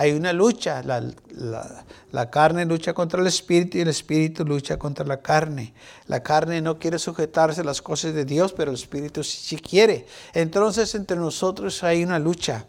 hay 0.00 0.12
una 0.12 0.32
lucha. 0.32 0.80
La, 0.84 2.30
carne 2.30 2.64
lucha 2.64 2.94
contra 2.94 3.20
el 3.20 3.26
espíritu 3.26 3.78
y 3.78 3.80
el 3.80 3.88
espíritu 3.88 4.44
lucha 4.44 4.78
contra 4.78 5.04
la 5.04 5.20
carne. 5.20 5.74
La 6.06 6.22
carne 6.22 6.62
no 6.62 6.78
quiere 6.78 7.00
sujetarse 7.00 7.62
a 7.62 7.64
las 7.64 7.82
cosas 7.82 8.14
de 8.14 8.24
Dios, 8.24 8.52
pero 8.52 8.70
el 8.70 8.76
espíritu 8.76 9.24
sí, 9.24 9.56
quiere. 9.56 10.06
Entonces 10.34 10.94
entre 10.94 11.16
nosotros 11.16 11.82
hay 11.82 12.04
una 12.04 12.20
lucha. 12.20 12.64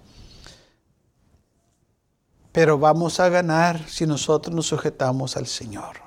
Pero 2.52 2.80
vamos 2.80 3.20
a 3.20 3.30
ganar 3.30 3.88
si 3.88 4.08
nosotros 4.08 4.56
nos 4.56 4.66
sujetamos 4.66 5.38
al 5.38 5.46
Señor. 5.46 5.98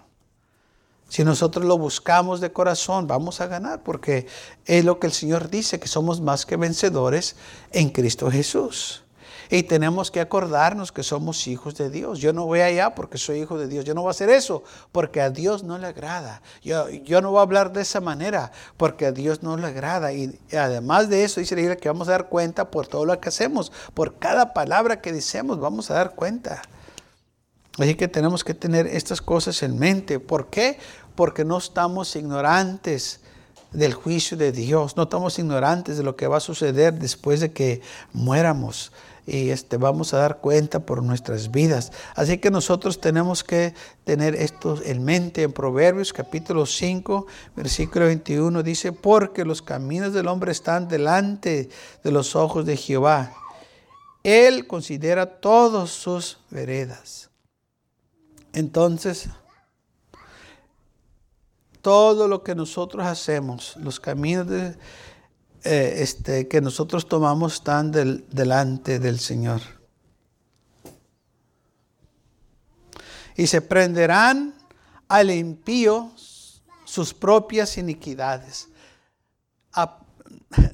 Si 1.09 1.23
nosotros 1.23 1.65
lo 1.65 1.79
buscamos 1.79 2.41
de 2.41 2.53
corazón, 2.53 3.07
vamos 3.07 3.41
a 3.41 3.47
ganar, 3.47 3.85
porque 3.85 4.27
es 4.65 4.85
lo 4.85 4.99
que 4.99 5.07
el 5.07 5.13
Señor 5.13 5.51
dice, 5.51 5.79
que 5.79 5.87
somos 5.87 6.21
más 6.21 6.47
que 6.47 6.57
vencedores 6.57 7.37
en 7.71 7.91
Cristo 7.91 8.29
Jesús. 8.29 9.02
Y 9.53 9.65
tenemos 9.65 10.11
que 10.11 10.19
acordarnos 10.19 10.93
que 10.93 11.03
somos 11.03 11.47
hijos 11.47 11.75
de 11.75 11.91
Dios. 11.91 12.21
Yo 12.21 12.33
no 12.33 12.47
voy 12.47 12.61
allá 12.61 12.95
porque 12.95 13.19
soy 13.19 13.43
hijo 13.43 13.59
de 13.59 13.69
Dios. 13.69 13.85
Yo 13.85 13.93
no 13.93 14.01
voy 14.01 14.09
a 14.09 14.13
hacer 14.13 14.31
eso 14.31 14.65
porque 14.93 15.21
a 15.21 15.29
Dios 15.29 15.63
no 15.63 15.77
le 15.77 15.89
agrada. 15.89 16.41
Yo, 16.63 16.89
yo 16.89 17.21
no 17.21 17.33
voy 17.33 17.41
a 17.41 17.43
hablar 17.43 17.71
de 17.71 17.83
esa 17.83 18.01
manera 18.01 18.51
porque 18.79 19.05
a 19.05 19.13
Dios 19.13 19.43
no 19.43 19.59
le 19.59 19.67
agrada. 19.67 20.11
Y 20.15 20.41
además 20.57 21.11
de 21.11 21.25
eso, 21.25 21.39
dice 21.39 21.55
la 21.55 21.61
Biblia 21.61 21.77
que 21.77 21.91
vamos 21.91 22.09
a 22.09 22.13
dar 22.13 22.31
cuenta 22.31 22.71
por 22.71 22.87
todo 22.87 23.05
lo 23.05 23.21
que 23.21 23.29
hacemos. 23.29 23.73
Por 23.93 24.19
cada 24.19 24.55
palabra 24.55 25.03
que 25.03 25.13
decimos, 25.13 25.61
vamos 25.61 25.91
a 25.91 25.95
dar 25.97 26.15
cuenta. 26.15 26.63
Así 27.79 27.95
que 27.95 28.09
tenemos 28.09 28.45
que 28.45 28.55
tener 28.55 28.87
estas 28.87 29.21
cosas 29.21 29.63
en 29.63 29.79
mente. 29.79 30.19
¿Por 30.19 30.49
qué? 30.49 30.79
Porque 31.15 31.45
no 31.45 31.59
estamos 31.59 32.17
ignorantes 32.17 33.21
del 33.73 33.95
juicio 33.95 34.37
de 34.37 34.53
Dios. 34.53 34.97
No 34.97 35.05
estamos 35.05 35.39
ignorantes 35.39 35.97
de 35.97 36.03
lo 36.03 36.17
que 36.17 36.27
va 36.27 36.39
a 36.39 36.41
suceder 36.41 36.95
después 36.95 37.41
de 37.41 37.53
que 37.53 37.81
muéramos 38.13 38.93
y 39.27 39.51
este, 39.51 39.77
vamos 39.77 40.15
a 40.15 40.19
dar 40.19 40.39
cuenta 40.39 40.81
por 40.81 41.03
nuestras 41.03 41.51
vidas. 41.51 41.93
Así 42.15 42.39
que 42.39 42.51
nosotros 42.51 43.01
tenemos 43.01 43.45
que 43.45 43.75
tener 44.05 44.35
esto 44.35 44.81
en 44.85 45.05
mente. 45.05 45.43
En 45.43 45.53
Proverbios 45.53 46.13
capítulo 46.13 46.67
5, 46.67 47.27
versículo 47.55 48.07
21 48.07 48.63
dice, 48.63 48.93
porque 48.93 49.45
los 49.45 49.63
caminos 49.63 50.13
del 50.13 50.27
hombre 50.27 50.51
están 50.51 50.89
delante 50.89 51.69
de 52.03 52.11
los 52.11 52.35
ojos 52.35 52.67
de 52.67 52.77
Jehová. 52.77 53.33
Él 54.25 54.67
considera 54.67 55.27
todas 55.27 55.91
sus 55.91 56.39
veredas. 56.51 57.31
Entonces, 58.53 59.29
todo 61.83 62.29
lo 62.29 62.43
que 62.43 62.55
nosotros 62.55 63.05
hacemos, 63.05 63.77
los 63.77 64.01
caminos 64.01 64.47
eh, 65.65 65.95
este, 65.99 66.49
que 66.49 66.61
nosotros 66.61 67.07
tomamos 67.07 67.55
están 67.55 67.91
delante 67.93 68.99
del 68.99 69.19
Señor. 69.19 69.61
Y 73.37 73.47
se 73.47 73.61
prenderán 73.61 74.55
al 75.09 75.31
impío 75.31 76.13
sus 76.85 77.13
propias 77.13 77.77
iniquidades. 77.77 78.69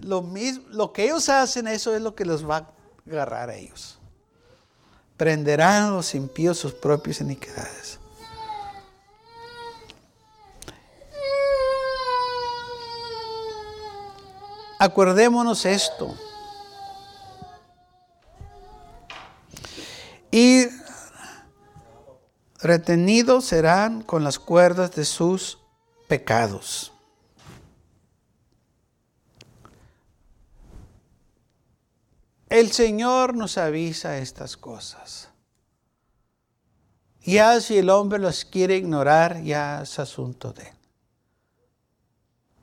lo 0.03 0.93
que 0.93 1.05
ellos 1.05 1.29
hacen, 1.29 1.69
eso 1.69 1.95
es 1.95 2.03
lo 2.03 2.15
que 2.15 2.25
los 2.25 2.49
va 2.49 2.57
a 2.57 2.73
agarrar 3.07 3.51
a 3.51 3.55
ellos. 3.55 3.99
Prenderán 5.17 5.85
a 5.85 5.91
los 5.91 6.15
impíos 6.15 6.59
sus 6.59 6.75
propias 6.75 7.21
iniquidades. 7.21 7.99
Acordémonos 14.79 15.65
esto. 15.65 16.15
Y 20.31 20.67
retenidos 22.61 23.47
serán 23.47 24.03
con 24.03 24.23
las 24.23 24.39
cuerdas 24.39 24.95
de 24.95 25.05
sus 25.05 25.59
pecados. 26.07 26.93
El 32.49 32.73
Señor 32.73 33.35
nos 33.35 33.59
avisa 33.59 34.19
estas 34.19 34.57
cosas. 34.57 35.29
Ya 37.23 37.61
si 37.61 37.77
el 37.77 37.91
hombre 37.91 38.19
los 38.19 38.45
quiere 38.47 38.77
ignorar, 38.77 39.43
ya 39.43 39.83
es 39.83 39.99
asunto 39.99 40.53
de 40.53 40.63
él. 40.63 40.78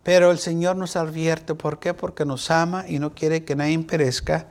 Pero 0.05 0.29
el 0.29 0.37
Señor 0.37 0.75
nos 0.75 0.97
advierte, 0.97 1.55
¿por 1.55 1.79
qué? 1.79 1.95
Porque 1.95 2.25
nos 2.25 2.51
ama 2.51 2.85
y 2.87 2.99
no 2.99 3.15
quiere 3.15 3.43
que 3.43 3.55
nadie 3.55 3.79
perezca, 3.79 4.47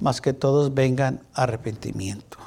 más 0.00 0.22
que 0.22 0.32
todos 0.32 0.72
vengan 0.72 1.20
a 1.34 1.42
arrepentimiento. 1.42 2.38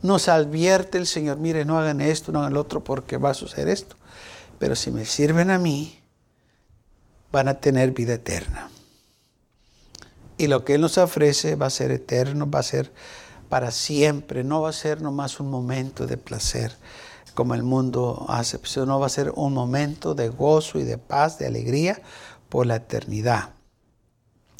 Nos 0.00 0.28
advierte 0.28 0.96
el 0.96 1.08
Señor, 1.08 1.38
mire, 1.38 1.64
no 1.64 1.76
hagan 1.76 2.00
esto, 2.00 2.30
no 2.30 2.38
hagan 2.38 2.54
lo 2.54 2.60
otro, 2.60 2.84
porque 2.84 3.16
va 3.16 3.30
a 3.30 3.34
suceder 3.34 3.68
esto. 3.68 3.96
Pero 4.60 4.76
si 4.76 4.92
me 4.92 5.04
sirven 5.04 5.50
a 5.50 5.58
mí, 5.58 5.98
van 7.32 7.48
a 7.48 7.54
tener 7.54 7.90
vida 7.90 8.14
eterna. 8.14 8.70
Y 10.38 10.46
lo 10.46 10.64
que 10.64 10.74
Él 10.74 10.82
nos 10.82 10.98
ofrece 10.98 11.56
va 11.56 11.66
a 11.66 11.70
ser 11.70 11.90
eterno, 11.90 12.48
va 12.48 12.60
a 12.60 12.62
ser 12.62 12.92
para 13.48 13.72
siempre, 13.72 14.44
no 14.44 14.60
va 14.60 14.68
a 14.68 14.72
ser 14.72 15.02
nomás 15.02 15.40
un 15.40 15.50
momento 15.50 16.06
de 16.06 16.16
placer 16.16 16.76
como 17.36 17.54
el 17.54 17.62
mundo 17.62 18.24
hace, 18.28 18.58
no 18.86 18.98
va 18.98 19.06
a 19.06 19.10
ser 19.10 19.30
un 19.36 19.52
momento 19.52 20.14
de 20.14 20.30
gozo 20.30 20.80
y 20.80 20.84
de 20.84 20.96
paz, 20.96 21.38
de 21.38 21.46
alegría 21.46 22.00
por 22.48 22.66
la 22.66 22.76
eternidad. 22.76 23.50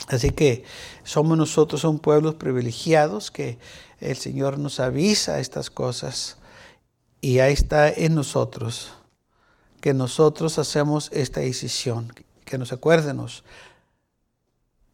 Así 0.09 0.31
que 0.31 0.63
somos 1.03 1.39
nosotros 1.39 1.85
un 1.85 1.99
pueblo 1.99 2.39
privilegiados 2.39 3.31
que 3.31 3.59
el 3.99 4.19
Señor 4.19 4.59
nos 4.59 4.79
avisa 4.79 5.41
estas 5.41 5.71
cosas 5.71 6.37
y 7.23 7.39
ahí 7.39 7.55
está 7.55 7.89
en 7.89 8.15
nosotros 8.15 8.93
que 9.81 9.95
nosotros 9.95 10.59
hacemos 10.59 11.09
esta 11.13 11.41
decisión, 11.41 12.13
que 12.45 12.59
nos 12.59 12.73
acuérdenos, 12.73 13.43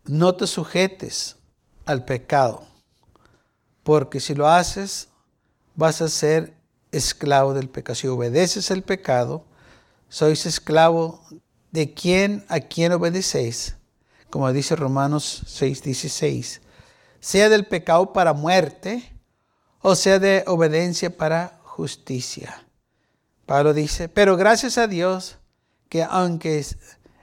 no 0.05 0.37
te 0.37 0.47
sujetes 0.47 1.37
al 1.85 2.05
pecado, 2.05 2.65
porque 3.83 4.21
si 4.21 4.37
lo 4.37 4.49
haces 4.49 5.09
vas 5.75 6.01
a 6.01 6.09
ser 6.09 6.62
esclavo 6.93 7.55
del 7.55 7.69
pecado. 7.69 7.97
Si 7.97 8.07
obedeces 8.07 8.71
el 8.71 8.83
pecado, 8.83 9.45
sois 10.09 10.47
esclavo 10.47 11.21
de 11.73 11.95
quien 11.95 12.45
a 12.49 12.61
quien 12.61 12.93
obedecéis, 12.93 13.77
como 14.31 14.53
dice 14.53 14.77
Romanos 14.77 15.43
6:16, 15.47 16.61
sea 17.19 17.49
del 17.49 17.67
pecado 17.67 18.13
para 18.13 18.35
muerte 18.35 19.11
o 19.81 19.97
sea 19.97 20.19
de 20.19 20.45
obediencia 20.47 21.17
para 21.17 21.59
justicia. 21.65 22.67
Pablo 23.47 23.75
dice, 23.75 24.09
pero 24.09 24.37
gracias 24.37 24.79
a 24.79 24.87
Dios 24.87 25.39
que 25.89 26.05
aunque 26.05 26.65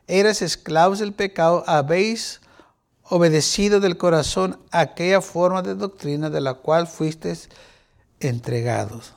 eras 0.08 0.42
esclavos 0.42 1.00
del 1.00 1.14
pecado, 1.14 1.64
habéis 1.68 2.42
obedecido 3.04 3.80
del 3.80 3.98
corazón 3.98 4.60
aquella 4.72 5.22
forma 5.22 5.62
de 5.62 5.76
doctrina 5.76 6.30
de 6.30 6.42
la 6.42 6.56
cual 6.56 6.88
fuisteis 6.88 7.50
entregados 8.20 9.14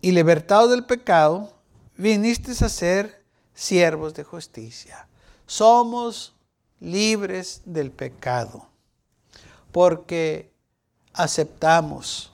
y 0.00 0.12
libertado 0.12 0.68
del 0.68 0.84
pecado, 0.84 1.52
viniste 1.96 2.52
a 2.52 2.68
ser 2.68 3.24
siervos 3.54 4.14
de 4.14 4.24
justicia. 4.24 5.08
Somos 5.46 6.34
libres 6.80 7.62
del 7.64 7.90
pecado 7.90 8.68
porque 9.72 10.52
aceptamos 11.12 12.32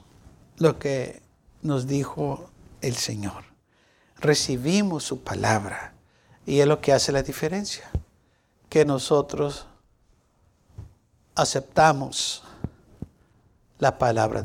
lo 0.59 0.79
que 0.79 1.22
nos 1.62 1.87
dijo 1.87 2.50
el 2.81 2.96
Señor. 2.96 3.44
Recibimos 4.16 5.05
su 5.05 5.22
palabra 5.22 5.94
y 6.46 6.61
es 6.61 6.66
lo 6.66 6.81
que 6.81 6.92
hace 6.92 7.12
la 7.12 7.22
diferencia, 7.22 7.90
que 8.68 8.85
nosotros 8.85 9.66
aceptamos 11.35 12.42
la 13.79 13.98
palabra. 13.98 14.44